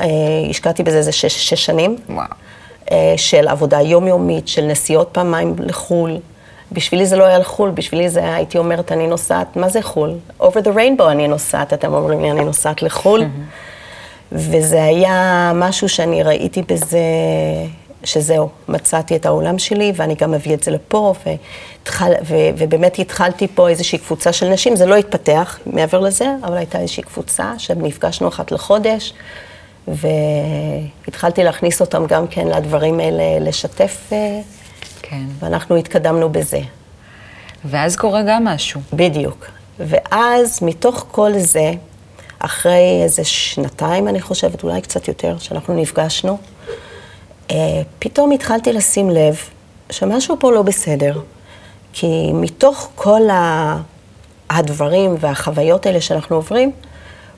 אה, 0.00 0.06
השקעתי 0.50 0.82
בזה 0.82 0.96
איזה 0.98 1.12
שש, 1.12 1.50
שש 1.50 1.64
שנים. 1.66 1.96
וואו. 2.10 2.26
אה, 2.90 3.14
של 3.16 3.48
עבודה 3.48 3.80
יומיומית, 3.80 4.48
של 4.48 4.62
נסיעות 4.62 5.08
פעמיים 5.12 5.54
לחו"ל. 5.58 6.16
בשבילי 6.72 7.06
זה 7.06 7.16
לא 7.16 7.24
היה 7.24 7.38
לחו"ל, 7.38 7.70
בשבילי 7.70 8.08
זה 8.08 8.20
היה, 8.20 8.34
הייתי 8.34 8.58
אומרת, 8.58 8.92
אני 8.92 9.06
נוסעת, 9.06 9.56
מה 9.56 9.68
זה 9.68 9.82
חו"ל? 9.82 10.14
over 10.40 10.64
the 10.64 10.76
rainbow 10.76 11.08
אני 11.10 11.28
נוסעת, 11.28 11.72
אתם 11.72 11.94
אומרים 11.94 12.20
לי, 12.22 12.30
אני 12.30 12.44
נוסעת 12.44 12.82
לחו"ל. 12.82 13.24
וזה 14.32 14.84
היה 14.84 15.52
משהו 15.54 15.88
שאני 15.88 16.22
ראיתי 16.22 16.62
בזה, 16.62 16.98
שזהו, 18.04 18.48
מצאתי 18.68 19.16
את 19.16 19.26
העולם 19.26 19.58
שלי, 19.58 19.92
ואני 19.96 20.14
גם 20.14 20.30
מביא 20.30 20.54
את 20.54 20.62
זה 20.62 20.70
לפה, 20.70 21.14
והתחל, 21.26 22.12
ו, 22.24 22.34
ובאמת 22.58 22.98
התחלתי 22.98 23.48
פה 23.54 23.68
איזושהי 23.68 23.98
קבוצה 23.98 24.32
של 24.32 24.48
נשים, 24.48 24.76
זה 24.76 24.86
לא 24.86 24.94
התפתח 24.94 25.58
מעבר 25.66 26.00
לזה, 26.00 26.26
אבל 26.44 26.56
הייתה 26.56 26.80
איזושהי 26.80 27.02
קבוצה 27.02 27.52
שנפגשנו 27.58 28.28
אחת 28.28 28.52
לחודש, 28.52 29.12
והתחלתי 29.88 31.44
להכניס 31.44 31.80
אותם 31.80 32.06
גם 32.06 32.26
כן 32.26 32.46
לדברים 32.46 33.00
האלה, 33.00 33.38
לשתף, 33.40 34.08
אה, 34.12 34.40
כן. 35.08 35.24
ואנחנו 35.38 35.76
התקדמנו 35.76 36.28
בזה. 36.32 36.60
ואז 37.64 37.96
קורה 37.96 38.22
גם 38.28 38.44
משהו. 38.44 38.80
בדיוק. 38.92 39.46
ואז 39.78 40.58
מתוך 40.62 41.06
כל 41.10 41.32
זה, 41.38 41.72
אחרי 42.38 43.00
איזה 43.02 43.24
שנתיים, 43.24 44.08
אני 44.08 44.20
חושבת, 44.20 44.62
אולי 44.64 44.80
קצת 44.80 45.08
יותר, 45.08 45.38
שאנחנו 45.38 45.74
נפגשנו, 45.74 46.38
אה, 47.50 47.56
פתאום 47.98 48.30
התחלתי 48.30 48.72
לשים 48.72 49.10
לב 49.10 49.36
שמשהו 49.90 50.36
פה 50.40 50.52
לא 50.52 50.62
בסדר. 50.62 51.20
כי 51.92 52.06
מתוך 52.32 52.88
כל 52.94 53.30
ה- 53.30 53.76
הדברים 54.50 55.14
והחוויות 55.20 55.86
האלה 55.86 56.00
שאנחנו 56.00 56.36
עוברים, 56.36 56.72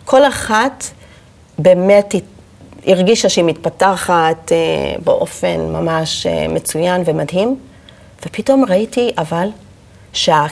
כל 0.04 0.24
אחת 0.28 0.84
באמת 1.58 2.14
הרגישה 2.88 3.28
שהיא 3.28 3.44
מתפתחת 3.44 4.52
אה, 4.52 4.56
באופן 5.04 5.60
ממש 5.60 6.26
אה, 6.26 6.48
מצוין 6.48 7.02
ומדהים, 7.06 7.56
ופתאום 8.26 8.64
ראיתי 8.68 9.10
אבל 9.18 9.48
שה... 10.12 10.46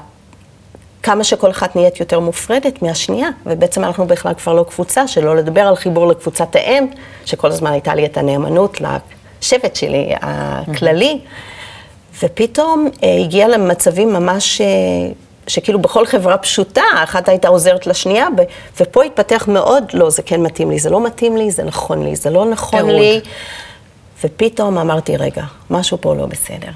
כמה 1.02 1.24
שכל 1.24 1.50
אחת 1.50 1.76
נהיית 1.76 2.00
יותר 2.00 2.20
מופרדת 2.20 2.82
מהשנייה, 2.82 3.28
ובעצם 3.46 3.84
אנחנו 3.84 4.06
בכלל 4.06 4.34
כבר 4.34 4.52
לא 4.52 4.64
קבוצה, 4.68 5.08
שלא 5.08 5.36
לדבר 5.36 5.60
על 5.60 5.76
חיבור 5.76 6.06
לקבוצת 6.06 6.56
האם, 6.56 6.86
שכל 7.24 7.48
הזמן 7.48 7.72
הייתה 7.72 7.94
לי 7.94 8.06
את 8.06 8.16
הנאמנות 8.16 8.80
לשבט 8.80 9.76
שלי 9.76 10.12
הכללי, 10.20 11.18
ופתאום 12.22 12.88
אה, 13.02 13.16
הגיע 13.24 13.48
למצבים 13.48 14.12
ממש, 14.12 14.60
אה, 14.60 14.66
שכאילו 15.46 15.78
בכל 15.78 16.06
חברה 16.06 16.38
פשוטה, 16.38 16.82
אחת 16.94 17.28
הייתה 17.28 17.48
עוזרת 17.48 17.86
לשנייה, 17.86 18.26
ו- 18.38 18.42
ופה 18.80 19.04
התפתח 19.04 19.48
מאוד, 19.48 19.84
לא, 19.92 20.10
זה 20.10 20.22
כן 20.22 20.42
מתאים 20.42 20.70
לי, 20.70 20.78
זה 20.78 20.90
לא 20.90 21.00
מתאים 21.00 21.36
לי, 21.36 21.50
זה 21.50 21.62
נכון 21.62 22.02
לי, 22.02 22.16
זה 22.16 22.30
לא 22.30 22.44
נכון. 22.44 22.90
לי. 22.90 23.20
ופתאום 24.24 24.78
אמרתי, 24.78 25.16
רגע, 25.16 25.42
משהו 25.70 25.98
פה 26.00 26.14
לא 26.14 26.26
בסדר. 26.26 26.70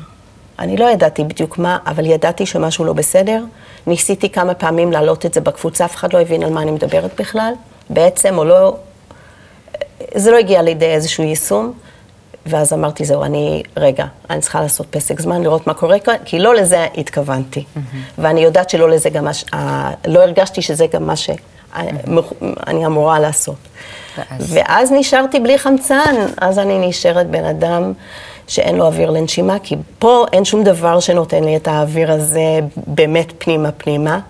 אני 0.58 0.76
לא 0.76 0.90
ידעתי 0.90 1.24
בדיוק 1.24 1.58
מה, 1.58 1.78
אבל 1.86 2.06
ידעתי 2.06 2.46
שמשהו 2.46 2.84
לא 2.84 2.92
בסדר. 2.92 3.44
ניסיתי 3.86 4.30
כמה 4.30 4.54
פעמים 4.54 4.92
להעלות 4.92 5.26
את 5.26 5.34
זה 5.34 5.40
בקבוצה, 5.40 5.84
אף 5.84 5.96
אחד 5.96 6.12
לא 6.12 6.20
הבין 6.20 6.42
על 6.42 6.50
מה 6.50 6.62
אני 6.62 6.70
מדברת 6.70 7.20
בכלל. 7.20 7.52
בעצם, 7.90 8.38
או 8.38 8.44
לא... 8.44 8.76
זה 10.14 10.30
לא 10.30 10.36
הגיע 10.36 10.62
לידי 10.62 10.86
איזשהו 10.86 11.24
יישום. 11.24 11.72
ואז 12.46 12.72
אמרתי, 12.72 13.04
זהו, 13.04 13.24
אני, 13.24 13.62
רגע, 13.76 14.04
אני 14.30 14.40
צריכה 14.40 14.60
לעשות 14.60 14.86
פסק 14.90 15.20
זמן, 15.20 15.42
לראות 15.42 15.66
מה 15.66 15.74
קורה 15.74 15.98
כאן, 15.98 16.14
כי 16.24 16.38
לא 16.38 16.54
לזה 16.54 16.86
התכוונתי. 16.96 17.64
ואני 18.18 18.40
יודעת 18.40 18.70
שלא 18.70 18.90
לזה 18.90 19.10
גם 19.10 19.24
מה 19.24 19.34
ש... 19.34 19.44
לא 20.06 20.22
הרגשתי 20.22 20.62
שזה 20.62 20.86
גם 20.86 21.06
מה 21.06 21.16
שאני 21.16 22.86
אמורה 22.86 23.20
לעשות. 23.20 23.56
ואז? 24.18 24.52
ואז 24.54 24.92
נשארתי 24.92 25.40
בלי 25.40 25.58
חמצן, 25.58 26.14
אז 26.40 26.58
אני 26.58 26.88
נשארת 26.88 27.26
בן 27.26 27.44
אדם 27.44 27.92
שאין 28.46 28.76
לו 28.76 28.86
אוויר 28.86 29.10
לנשימה, 29.10 29.58
כי 29.62 29.76
פה 29.98 30.26
אין 30.32 30.44
שום 30.44 30.64
דבר 30.64 31.00
שנותן 31.00 31.44
לי 31.44 31.56
את 31.56 31.68
האוויר 31.68 32.12
הזה 32.12 32.60
באמת 32.76 33.32
פנימה 33.38 33.72
פנימה. 33.72 34.20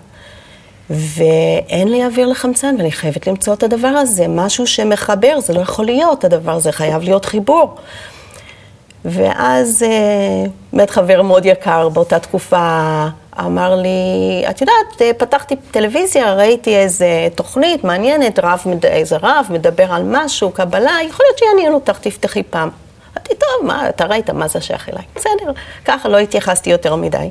ואין 0.91 1.87
לי 1.87 2.05
אוויר 2.05 2.27
לחמצן, 2.27 2.75
ואני 2.77 2.91
חייבת 2.91 3.27
למצוא 3.27 3.53
את 3.53 3.63
הדבר 3.63 3.87
הזה, 3.87 4.27
משהו 4.27 4.67
שמחבר, 4.67 5.39
זה 5.39 5.53
לא 5.53 5.59
יכול 5.59 5.85
להיות, 5.85 6.23
הדבר 6.23 6.51
הזה 6.51 6.71
חייב 6.71 7.03
להיות 7.03 7.25
חיבור. 7.25 7.75
ואז 9.05 9.83
אה, 9.83 10.49
באמת 10.73 10.89
חבר 10.89 11.21
מאוד 11.21 11.45
יקר 11.45 11.89
באותה 11.89 12.19
תקופה 12.19 13.07
אמר 13.39 13.75
לי, 13.75 14.43
את 14.49 14.61
יודעת, 14.61 15.01
אה, 15.01 15.11
פתחתי 15.17 15.55
טלוויזיה, 15.71 16.33
ראיתי 16.33 16.77
איזה 16.77 17.27
תוכנית 17.35 17.83
מעניינת, 17.83 18.39
רב, 18.39 18.63
איזה 18.83 19.17
רב 19.21 19.45
מדבר 19.49 19.93
על 19.93 20.03
משהו, 20.05 20.51
קבלה, 20.51 20.97
יכול 21.07 21.25
להיות 21.25 21.37
שיעניין 21.37 21.73
אותך, 21.73 21.99
תפתחי 21.99 22.43
פעם. 22.43 22.69
אמרתי, 23.13 23.35
טוב, 23.35 23.67
מה, 23.67 23.89
אתה 23.89 24.05
ראית, 24.05 24.29
מה 24.29 24.47
זה 24.47 24.61
שייך 24.61 24.89
אליי? 24.89 25.03
בסדר, 25.15 25.51
ככה 25.85 26.09
לא 26.09 26.17
התייחסתי 26.17 26.69
יותר 26.69 26.95
מדי. 26.95 27.29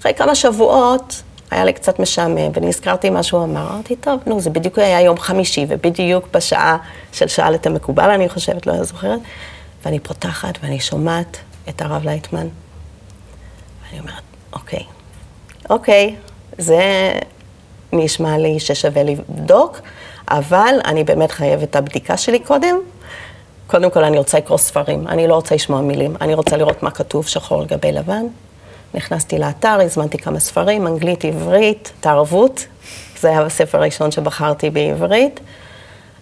אחרי 0.00 0.14
כמה 0.14 0.34
שבועות, 0.34 1.22
היה 1.52 1.64
לי 1.64 1.72
קצת 1.72 1.98
משעמם, 1.98 2.50
ונזכרתי 2.54 3.10
מה 3.10 3.22
שהוא 3.22 3.44
אמר, 3.44 3.70
אמרתי, 3.70 3.96
טוב, 3.96 4.20
נו, 4.26 4.40
זה 4.40 4.50
בדיוק 4.50 4.78
היה 4.78 5.00
יום 5.00 5.18
חמישי, 5.18 5.66
ובדיוק 5.68 6.28
בשעה 6.32 6.76
של 7.12 7.28
שאל 7.28 7.54
את 7.54 7.66
המקובל, 7.66 8.10
אני 8.10 8.28
חושבת, 8.28 8.66
לא 8.66 8.84
זוכרת, 8.84 9.20
ואני 9.84 9.98
פותחת 9.98 10.58
ואני 10.62 10.80
שומעת 10.80 11.36
את 11.68 11.82
הרב 11.82 12.04
לייטמן. 12.04 12.46
ואני 13.86 14.00
אומרת, 14.00 14.22
אוקיי, 14.52 14.82
אוקיי, 15.70 16.16
זה 16.58 17.12
נשמע 17.92 18.38
לי 18.38 18.60
ששווה 18.60 19.02
לבדוק, 19.02 19.80
אבל 20.30 20.74
אני 20.84 21.04
באמת 21.04 21.30
חייבת 21.30 21.62
את 21.62 21.76
הבדיקה 21.76 22.16
שלי 22.16 22.38
קודם. 22.38 22.76
קודם 23.66 23.90
כל, 23.90 24.04
אני 24.04 24.18
רוצה 24.18 24.38
לקרוא 24.38 24.58
ספרים, 24.58 25.08
אני 25.08 25.28
לא 25.28 25.34
רוצה 25.34 25.54
לשמוע 25.54 25.80
מילים, 25.80 26.16
אני 26.20 26.34
רוצה 26.34 26.56
לראות 26.56 26.82
מה 26.82 26.90
כתוב 26.90 27.26
שחור 27.26 27.60
על 27.60 27.66
גבי 27.66 27.92
לבן. 27.92 28.26
נכנסתי 28.94 29.38
לאתר, 29.38 29.78
הזמנתי 29.80 30.18
כמה 30.18 30.40
ספרים, 30.40 30.86
אנגלית, 30.86 31.24
עברית, 31.24 31.92
תערבות. 32.00 32.66
זה 33.20 33.28
היה 33.28 33.40
הספר 33.42 33.78
הראשון 33.78 34.10
שבחרתי 34.10 34.70
בעברית. 34.70 35.40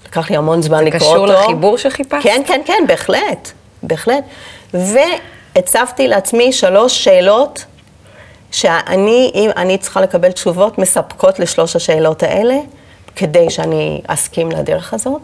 לקח 0.07 0.31
לי 0.31 0.37
המון 0.37 0.63
זמן 0.63 0.85
לקרוא 0.85 1.01
קשור 1.01 1.17
אותו. 1.17 1.33
לחיבור 1.33 1.79
שחיפשת? 1.79 2.23
כן, 2.23 2.43
כן, 2.47 2.61
כן, 2.67 2.85
בהחלט, 2.89 3.51
בהחלט. 3.83 4.25
והצבתי 4.75 6.09
לעצמי 6.09 6.53
שלוש 6.53 7.05
שאלות 7.05 7.65
שאני, 8.53 9.31
אם 9.35 9.51
אני 9.57 9.79
צריכה 9.79 10.01
לקבל 10.01 10.33
תשובות 10.33 10.79
מספקות 10.79 11.39
לשלוש 11.39 11.77
השאלות 11.77 12.23
האלה, 12.23 12.57
כדי 13.17 13.51
שאני 13.51 14.01
אסכים 14.07 14.51
לדרך 14.51 14.95
הזאת. 14.95 15.23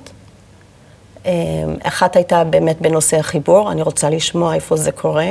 אמ, 1.25 1.31
אחת 1.83 2.17
הייתה 2.17 2.45
באמת 2.45 2.81
בנושא 2.81 3.17
החיבור, 3.17 3.73
אני 3.73 3.83
רוצה 3.83 4.11
לשמוע 4.11 4.55
איפה 4.55 4.77
זה 4.77 4.93
קורה. 4.93 5.31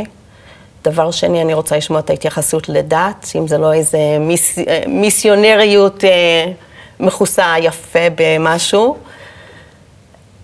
דבר 0.86 1.12
שני, 1.12 1.42
אני 1.42 1.54
רוצה 1.54 1.78
לשמוע 1.78 2.00
את 2.00 2.10
ההתייחסות 2.10 2.70
לדת, 2.70 3.32
אם 3.36 3.48
זה 3.48 3.58
לא 3.58 3.74
איזה 3.74 3.98
מיס, 4.20 4.60
אה, 4.60 4.84
מיסיונריות 4.88 6.04
אה, 6.04 6.52
מכוסה 7.00 7.54
יפה 7.60 8.00
במשהו. 8.16 8.98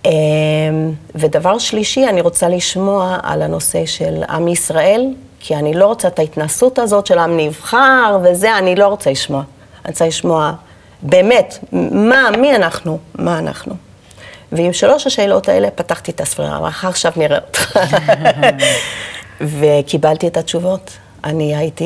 אמ, 0.05 0.11
ודבר 1.15 1.57
שלישי, 1.57 2.07
אני 2.07 2.21
רוצה 2.21 2.49
לשמוע 2.49 3.17
על 3.23 3.41
הנושא 3.41 3.85
של 3.85 4.23
עם 4.29 4.47
ישראל, 4.47 5.05
כי 5.39 5.55
אני 5.55 5.73
לא 5.73 5.85
רוצה 5.85 6.07
את 6.07 6.19
ההתנסות 6.19 6.79
הזאת 6.79 7.05
של 7.05 7.19
עם 7.19 7.37
נבחר 7.37 8.19
וזה, 8.23 8.57
אני 8.57 8.75
לא 8.75 8.87
רוצה 8.87 9.11
לשמוע. 9.11 9.43
אני 9.85 9.91
רוצה 9.91 10.07
לשמוע 10.07 10.51
באמת, 11.01 11.57
מה, 11.91 12.29
מי 12.37 12.55
אנחנו, 12.55 12.99
מה 13.15 13.39
אנחנו. 13.39 13.75
ועם 14.51 14.73
שלוש 14.73 15.07
השאלות 15.07 15.49
האלה 15.49 15.71
פתחתי 15.71 16.11
את 16.11 16.21
הספרייה, 16.21 16.57
אמרה, 16.57 16.69
עכשיו 16.83 17.11
נראה 17.15 17.37
אותך. 17.37 17.77
וקיבלתי 19.41 20.27
את 20.27 20.37
התשובות. 20.37 20.97
אני 21.23 21.55
הייתי... 21.55 21.85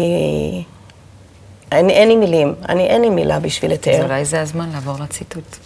אין, 1.71 1.89
אין 1.89 2.07
לי 2.07 2.15
מילים, 2.15 2.55
אני, 2.69 2.83
אין 2.83 3.01
לי 3.01 3.09
מילה 3.09 3.39
בשביל 3.39 3.71
אז 3.71 3.77
לתאר. 3.77 4.03
אולי 4.03 4.25
זה 4.25 4.41
הזמן 4.41 4.69
לעבור 4.73 4.95
לציטוט. 5.03 5.57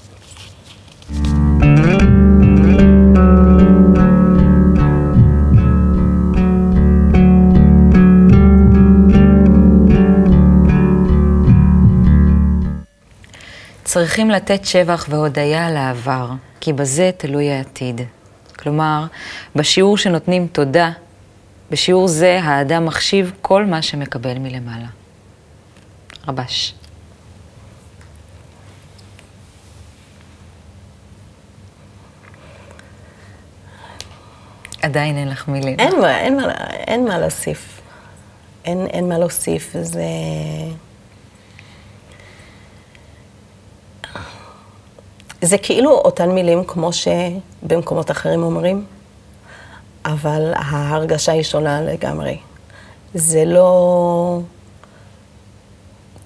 צריכים 13.83 14.29
לתת 14.29 14.65
שבח 14.65 15.05
והודיה 15.09 15.71
לעבר, 15.71 16.29
כי 16.61 16.73
בזה 16.73 17.11
תלוי 17.17 17.49
העתיד. 17.49 18.01
כלומר, 18.59 19.05
בשיעור 19.55 19.97
שנותנים 19.97 20.47
תודה, 20.51 20.91
בשיעור 21.71 22.07
זה 22.07 22.39
האדם 22.43 22.85
מחשיב 22.85 23.31
כל 23.41 23.65
מה 23.65 23.81
שמקבל 23.81 24.37
מלמעלה. 24.37 24.87
רבש. 26.27 26.73
עדיין 34.81 35.17
אין 35.17 35.29
לך 35.29 35.47
מילים. 35.47 35.79
אין 35.79 35.99
מה, 36.01 36.19
אין 36.19 36.35
מה, 36.35 36.53
אין 36.71 37.05
מה 37.05 37.19
להוסיף. 37.19 37.81
אין, 38.65 38.87
אין 38.87 39.09
מה 39.09 39.17
להוסיף, 39.17 39.75
זה... 39.81 40.03
זה 45.41 45.57
כאילו 45.57 45.91
אותן 45.91 46.29
מילים 46.29 46.63
כמו 46.63 46.89
שבמקומות 46.93 48.11
אחרים 48.11 48.43
אומרים, 48.43 48.85
אבל 50.05 50.51
ההרגשה 50.55 51.31
היא 51.31 51.43
שונה 51.43 51.81
לגמרי. 51.81 52.37
זה 53.13 53.45
לא... 53.45 54.39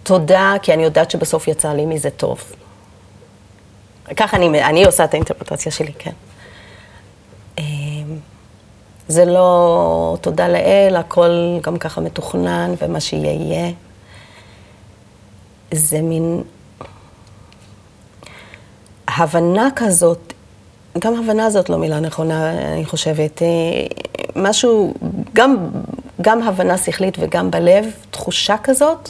תודה, 0.03 0.53
כי 0.61 0.73
אני 0.73 0.83
יודעת 0.83 1.11
שבסוף 1.11 1.47
יצא 1.47 1.73
לי 1.73 1.85
מזה 1.85 2.09
טוב. 2.09 2.43
ככה 4.15 4.37
אני, 4.37 4.63
אני 4.63 4.85
עושה 4.85 5.03
את 5.03 5.13
האינטרפרטציה 5.13 5.71
שלי, 5.71 5.93
כן. 5.99 6.11
אמ, 7.57 8.17
זה 9.07 9.25
לא 9.25 10.17
תודה 10.21 10.47
לאל, 10.47 10.95
הכל 10.99 11.59
גם 11.61 11.77
ככה 11.77 12.01
מתוכנן, 12.01 12.73
ומה 12.81 12.99
שיהיה 12.99 13.33
יהיה. 13.33 13.71
זה 15.71 16.01
מין 16.01 16.43
הבנה 19.07 19.67
כזאת, 19.75 20.33
גם 20.99 21.15
הבנה 21.15 21.49
זאת 21.49 21.69
לא 21.69 21.77
מילה 21.77 21.99
נכונה, 21.99 22.51
אני 22.73 22.85
חושבת. 22.85 23.41
אה, 23.41 23.47
משהו, 24.35 24.93
גם, 25.33 25.57
גם 26.21 26.43
הבנה 26.43 26.77
שכלית 26.77 27.17
וגם 27.19 27.51
בלב, 27.51 27.85
תחושה 28.11 28.55
כזאת, 28.63 29.09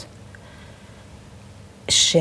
ש... 1.88 2.16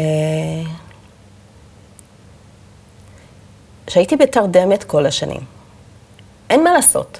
שהייתי 3.88 4.15
בתרדמת 4.15 4.84
כל 4.84 5.06
השנים. 5.06 5.41
אין 6.49 6.63
מה 6.63 6.73
לעשות. 6.73 7.19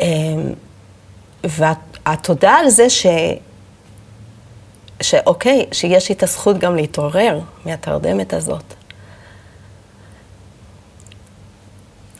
אמ, 0.00 0.06
והתודה 1.44 2.50
על 2.50 2.68
זה 2.68 2.90
ש... 2.90 3.06
שאוקיי, 5.02 5.66
שיש 5.72 6.08
לי 6.08 6.14
את 6.14 6.22
הזכות 6.22 6.58
גם 6.58 6.76
להתעורר 6.76 7.40
מהתרדמת 7.64 8.32
הזאת. 8.32 8.77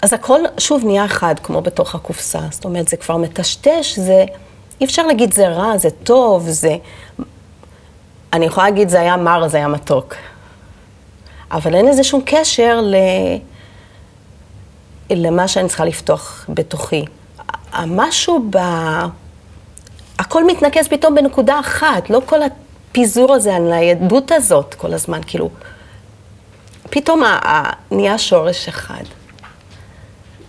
אז 0.03 0.13
הכל 0.13 0.41
שוב 0.59 0.85
נהיה 0.85 1.05
אחד, 1.05 1.35
כמו 1.43 1.61
בתוך 1.61 1.95
הקופסה. 1.95 2.41
זאת 2.51 2.65
אומרת, 2.65 2.89
זה 2.89 2.97
כבר 2.97 3.17
מטשטש, 3.17 3.99
זה... 3.99 4.25
אי 4.81 4.87
אפשר 4.87 5.07
להגיד 5.07 5.35
זה 5.35 5.49
רע, 5.49 5.79
זה 5.79 5.91
טוב, 5.91 6.49
זה... 6.49 6.77
אני 8.33 8.47
יכולה 8.47 8.67
להגיד 8.71 8.89
זה 8.89 9.01
היה 9.01 9.17
מר, 9.17 9.49
זה 9.49 9.57
היה 9.57 9.69
מתוק. 9.69 10.15
אבל 11.51 11.75
אין 11.75 11.87
לזה 11.87 12.05
שום 12.05 12.23
קשר 12.27 12.81
ל... 12.81 12.95
למה 15.11 15.49
שאני 15.49 15.69
צריכה 15.69 15.85
לפתוח 15.85 16.47
בתוכי. 16.49 17.05
המשהו 17.73 18.47
ב... 18.51 18.59
הכל 20.19 20.47
מתנקז 20.47 20.89
פתאום 20.89 21.15
בנקודה 21.15 21.61
אחת, 21.61 22.11
לא 22.11 22.21
כל 22.27 22.39
הפיזור 22.43 23.35
הזה, 23.35 23.55
הניידות 23.55 24.33
הזאת 24.33 24.75
כל 24.75 24.95
הזמן, 24.95 25.21
כאילו, 25.27 25.51
פתאום 26.91 27.23
נהיה 27.91 28.19
שורש 28.19 28.69
אחד. 28.69 29.05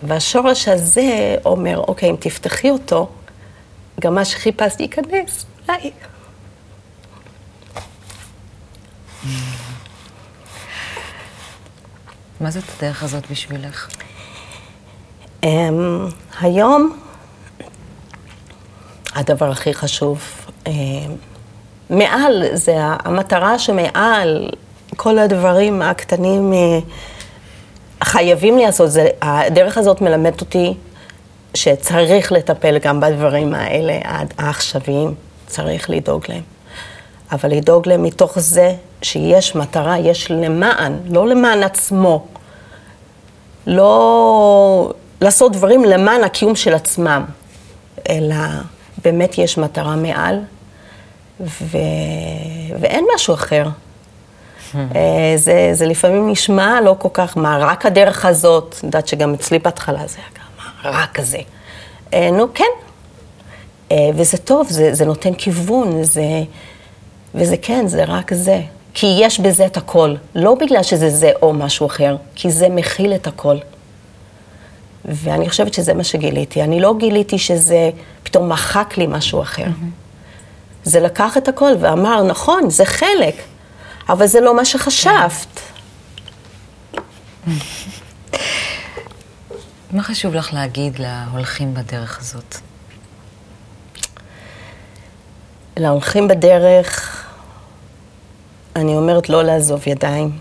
והשורש 0.04 0.68
הזה 0.68 1.36
אומר, 1.46 1.78
אוקיי, 1.88 2.10
אם 2.10 2.16
תפתחי 2.20 2.70
אותו, 2.70 3.10
גם 4.00 4.16
מה 4.16 4.26
שחיפשתי 4.26 4.84
ייכנס, 4.84 5.46
אולי. 5.70 5.92
מה 12.42 12.52
זאת 12.52 12.64
הדרך 12.78 13.04
הזאת 13.04 13.32
בשבילך? 13.32 13.90
Um, 15.46 15.48
היום, 16.42 17.00
הדבר 19.16 19.52
הכי 19.52 19.74
חשוב, 19.74 20.24
um, 20.66 20.70
מעל, 21.90 22.44
זה 22.54 22.76
המטרה 22.80 23.60
שמעל 23.60 24.50
כל 24.96 25.20
הדברים 25.20 25.82
הקטנים 25.82 26.54
uh, 26.54 26.92
חייבים 28.10 28.58
לעשות, 28.58 28.91
זה, 28.91 29.08
הדרך 29.22 29.78
הזאת 29.78 30.02
מלמדת 30.02 30.41
אותי 30.41 30.74
שצריך 31.54 32.32
לטפל 32.32 32.78
גם 32.78 33.00
בדברים 33.00 33.54
האלה 33.54 34.00
העכשוויים, 34.38 35.13
צריך 35.48 35.89
לדאוג 35.89 36.24
להם. 36.30 36.41
אבל 37.32 37.50
לדאוג 37.52 37.88
להם 37.88 38.04
מתוך 38.04 38.39
זה 38.39 38.76
שיש 39.02 39.56
מטרה, 39.56 40.00
יש 40.00 40.32
למען, 40.32 41.00
לא 41.10 41.28
למען 41.28 41.63
עצמו. 41.63 42.26
לא 43.67 44.93
לעשות 45.22 45.52
דברים 45.52 45.84
למען 45.84 46.24
הקיום 46.24 46.56
של 46.56 46.74
עצמם, 46.74 47.26
אלא 48.10 48.36
באמת 49.04 49.38
יש 49.38 49.58
מטרה 49.58 49.95
מעל, 49.95 50.39
ו... 51.41 51.78
ואין 52.80 53.06
משהו 53.15 53.34
אחר. 53.34 53.65
אה, 54.76 55.34
זה, 55.36 55.70
זה 55.74 55.86
לפעמים 55.86 56.30
נשמע 56.30 56.82
לא 56.82 56.96
כל 57.00 57.10
כך, 57.14 57.38
מה, 57.38 57.58
רק 57.58 57.86
הדרך 57.86 58.26
הזאת, 58.26 58.76
אני 58.82 58.88
יודעת 58.88 59.08
שגם 59.08 59.34
אצלי 59.34 59.60
בהתחלה 59.60 60.08
זה 60.08 60.18
היה 60.18 60.28
גם, 60.36 60.66
מה, 60.94 61.00
רק 61.00 61.22
זה. 61.22 61.40
אה, 62.14 62.32
נו, 62.32 62.54
כן. 62.54 62.64
אה, 63.92 64.10
וזה 64.16 64.38
טוב, 64.38 64.68
זה, 64.70 64.94
זה 64.94 65.06
נותן 65.06 65.34
כיוון, 65.34 66.04
זה, 66.04 66.44
וזה 67.36 67.58
כן, 67.62 67.88
זה 67.88 68.04
רק 68.04 68.34
זה. 68.34 68.62
כי 68.94 69.18
יש 69.20 69.40
בזה 69.40 69.66
את 69.66 69.78
הכל, 69.78 70.16
לא 70.36 70.56
בגלל 70.56 70.84
שזה 70.84 71.10
זה 71.10 71.32
או 71.42 71.54
משהו 71.54 71.86
אחר, 71.88 72.16
כי 72.36 72.52
זה 72.52 72.70
מכיל 72.70 73.14
את 73.14 73.28
הכל. 73.28 73.58
ואני 75.06 75.50
חושבת 75.50 75.74
שזה 75.74 75.94
מה 75.94 76.04
שגיליתי. 76.04 76.62
אני 76.62 76.80
לא 76.80 76.94
גיליתי 76.98 77.38
שזה 77.38 77.90
פתאום 78.24 78.50
מחק 78.50 78.94
לי 78.98 79.08
משהו 79.08 79.42
אחר. 79.42 79.66
זה 80.84 81.00
לקח 81.00 81.38
את 81.38 81.48
הכל 81.48 81.72
ואמר, 81.80 82.24
נכון, 82.24 82.70
זה 82.70 82.86
חלק, 82.86 83.36
אבל 84.10 84.28
זה 84.28 84.41
לא 84.41 84.56
מה 84.56 84.65
שחשבת. 84.65 85.60
מה 89.91 90.04
חשוב 90.04 90.34
לך 90.34 90.54
להגיד 90.54 91.00
להולכים 91.00 91.74
בדרך 91.74 92.19
הזאת? 92.19 92.56
להולכים 95.78 96.28
בדרך, 96.28 97.26
אני 98.76 98.95
אומרת 98.95 99.30
לא 99.30 99.43
לעזוב 99.43 99.84
ידיים, 99.88 100.39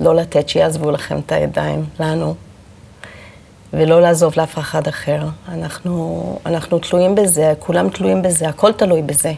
לא 0.00 0.14
לתת 0.14 0.48
שיעזבו 0.48 0.90
לכם 0.90 1.18
את 1.18 1.32
הידיים, 1.32 1.84
לנו, 2.00 2.34
ולא 3.72 4.00
לעזוב 4.02 4.32
לאף 4.36 4.58
אחד 4.58 4.88
אחר. 4.88 5.28
אנחנו, 5.48 6.38
אנחנו 6.46 6.78
תלויים 6.78 7.14
בזה, 7.14 7.52
כולם 7.58 7.88
תלויים 7.90 8.22
בזה, 8.22 8.48
הכל 8.48 8.72
תלוי 8.72 9.02
בזה. 9.02 9.32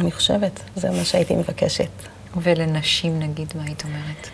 ואני 0.00 0.12
חושבת, 0.12 0.60
זה 0.76 0.90
מה 0.90 1.04
שהייתי 1.04 1.36
מבקשת. 1.36 1.88
ולנשים 2.36 3.18
נגיד, 3.18 3.52
מה 3.56 3.62
היית 3.64 3.84
אומרת? 3.84 4.28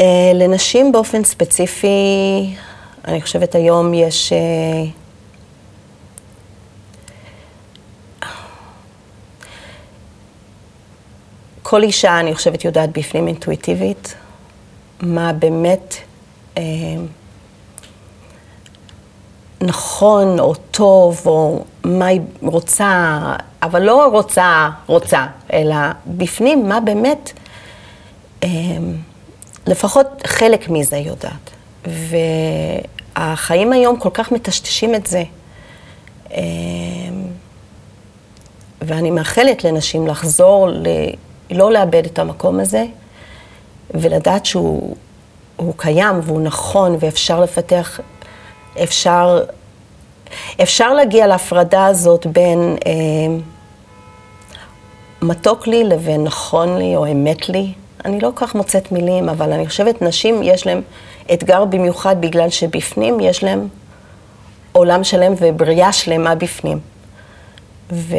אה, 0.00 0.32
לנשים 0.34 0.92
באופן 0.92 1.24
ספציפי, 1.24 2.54
אני 3.04 3.22
חושבת 3.22 3.54
היום 3.54 3.94
יש... 3.94 4.32
אה, 4.32 4.38
כל 11.62 11.82
אישה, 11.82 12.20
אני 12.20 12.34
חושבת, 12.34 12.64
יודעת 12.64 12.98
בפנים 12.98 13.28
אינטואיטיבית 13.28 14.14
מה 15.00 15.32
באמת 15.32 15.94
אה, 16.58 16.62
נכון 19.60 20.38
או 20.38 20.54
טוב, 20.54 21.22
או 21.26 21.64
מה 21.84 22.06
היא 22.06 22.20
רוצה, 22.42 23.20
אבל 23.62 23.82
לא 23.82 24.06
רוצה, 24.06 24.70
רוצה, 24.86 25.26
אלא 25.52 25.76
בפנים 26.06 26.68
מה 26.68 26.80
באמת... 26.80 27.32
אה, 28.44 28.48
לפחות 29.66 30.06
חלק 30.26 30.68
מזה 30.68 30.96
יודעת. 30.96 31.50
והחיים 33.16 33.72
היום 33.72 33.98
כל 33.98 34.10
כך 34.14 34.32
מטשטשים 34.32 34.94
את 34.94 35.06
זה. 35.06 35.22
אמ, 36.30 36.42
ואני 38.80 39.10
מאחלת 39.10 39.64
לנשים 39.64 40.06
לחזור, 40.06 40.68
ל... 40.68 40.86
לא 41.50 41.72
לאבד 41.72 42.04
את 42.04 42.18
המקום 42.18 42.60
הזה, 42.60 42.84
ולדעת 43.94 44.46
שהוא 44.46 44.96
הוא 45.56 45.74
קיים 45.76 46.20
והוא 46.22 46.40
נכון 46.40 46.96
ואפשר 47.00 47.40
לפתח, 47.40 48.00
אפשר, 48.82 49.44
אפשר 50.62 50.92
להגיע 50.92 51.26
להפרדה 51.26 51.86
הזאת 51.86 52.26
בין 52.26 52.76
אה, 52.86 52.92
מתוק 55.22 55.66
לי 55.66 55.84
לבין 55.84 56.24
נכון 56.24 56.78
לי 56.78 56.96
או 56.96 57.12
אמת 57.12 57.48
לי. 57.48 57.72
אני 58.04 58.20
לא 58.20 58.30
כל 58.34 58.46
כך 58.46 58.54
מוצאת 58.54 58.92
מילים, 58.92 59.28
אבל 59.28 59.52
אני 59.52 59.68
חושבת 59.68 60.02
נשים 60.02 60.42
יש 60.42 60.66
להן 60.66 60.80
אתגר 61.32 61.64
במיוחד 61.64 62.16
בגלל 62.20 62.50
שבפנים 62.50 63.20
יש 63.20 63.44
להן 63.44 63.68
עולם 64.72 65.04
שלם 65.04 65.32
ובריאה 65.40 65.92
שלמה 65.92 66.34
בפנים. 66.34 66.78
ו... 67.92 68.16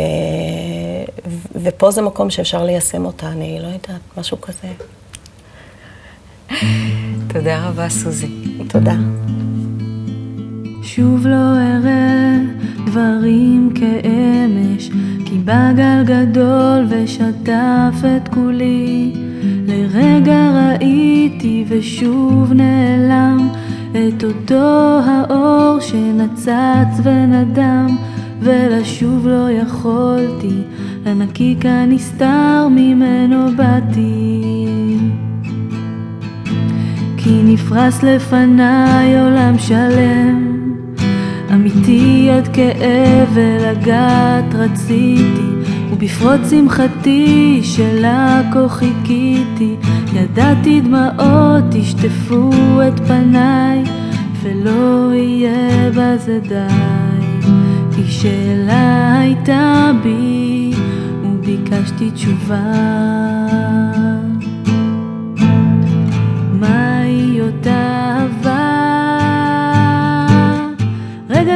ופה 1.55 1.91
זה 1.91 2.01
מקום 2.01 2.29
שאפשר 2.29 2.63
ליישם 2.63 3.05
אותה, 3.05 3.27
אני 3.27 3.59
לא 3.61 3.67
יודעת, 3.67 4.01
משהו 4.17 4.37
כזה. 4.41 4.67
תודה 7.27 7.67
רבה, 7.67 7.89
סוזי. 7.89 8.27
תודה. 8.69 8.93
שוב 10.83 11.27
לא 11.27 11.55
אראה 11.55 12.37
דברים 12.85 13.69
כאמש, 13.75 14.89
כי 15.25 15.37
בא 15.37 15.71
גל 15.75 16.03
גדול 16.05 16.85
ושטף 16.89 17.95
את 18.17 18.27
כולי. 18.27 19.13
לרגע 19.67 20.49
ראיתי 20.51 21.65
ושוב 21.67 22.53
נעלם 22.53 23.49
את 23.91 24.23
אותו 24.23 24.99
האור 25.05 25.79
שנצץ 25.79 26.99
ונדם, 27.03 27.97
ולשוב 28.39 29.27
לא 29.27 29.51
יכולתי, 29.51 30.57
לנקיק 31.05 31.65
הנסתר 31.65 32.67
ממנו 32.71 33.45
באתי. 33.55 34.43
כי 37.17 37.41
נפרס 37.43 38.03
לפניי 38.03 39.19
עולם 39.21 39.57
שלם, 39.57 40.52
אמיתי 41.53 42.29
עד 42.31 42.47
כאב 42.47 43.29
ולגעת 43.33 44.53
רציתי, 44.53 45.49
ובפרוץ 45.91 46.49
שמחתי 46.49 47.59
שלה 47.63 48.41
כה 48.53 48.69
חיכיתי, 48.69 49.75
ידעתי 50.13 50.81
דמעות 50.81 51.75
ישטפו 51.75 52.51
את 52.87 52.99
פניי, 52.99 53.83
ולא 54.41 55.13
יהיה 55.13 55.89
בזה 55.89 56.39
די, 56.39 57.47
כי 57.95 58.11
שאלה 58.11 59.19
הייתה 59.19 59.91
בי, 60.03 60.71
וביקשתי 61.23 62.11
תשובה. 62.11 62.73
מהי 66.53 67.41
אותה 67.41 68.22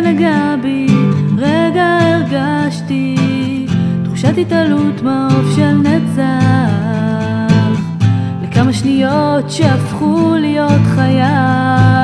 נגע 0.02 0.56
בי, 0.62 0.88
רגע 1.38 1.98
הרגשתי 2.02 3.16
תחושת 4.04 4.38
התעלות 4.38 5.02
מעוף 5.02 5.56
של 5.56 5.74
נצח 5.74 6.72
לכמה 8.44 8.74
שניות 8.74 9.52
שהפכו 9.52 10.34
להיות 10.40 10.82
חיי 10.96 11.97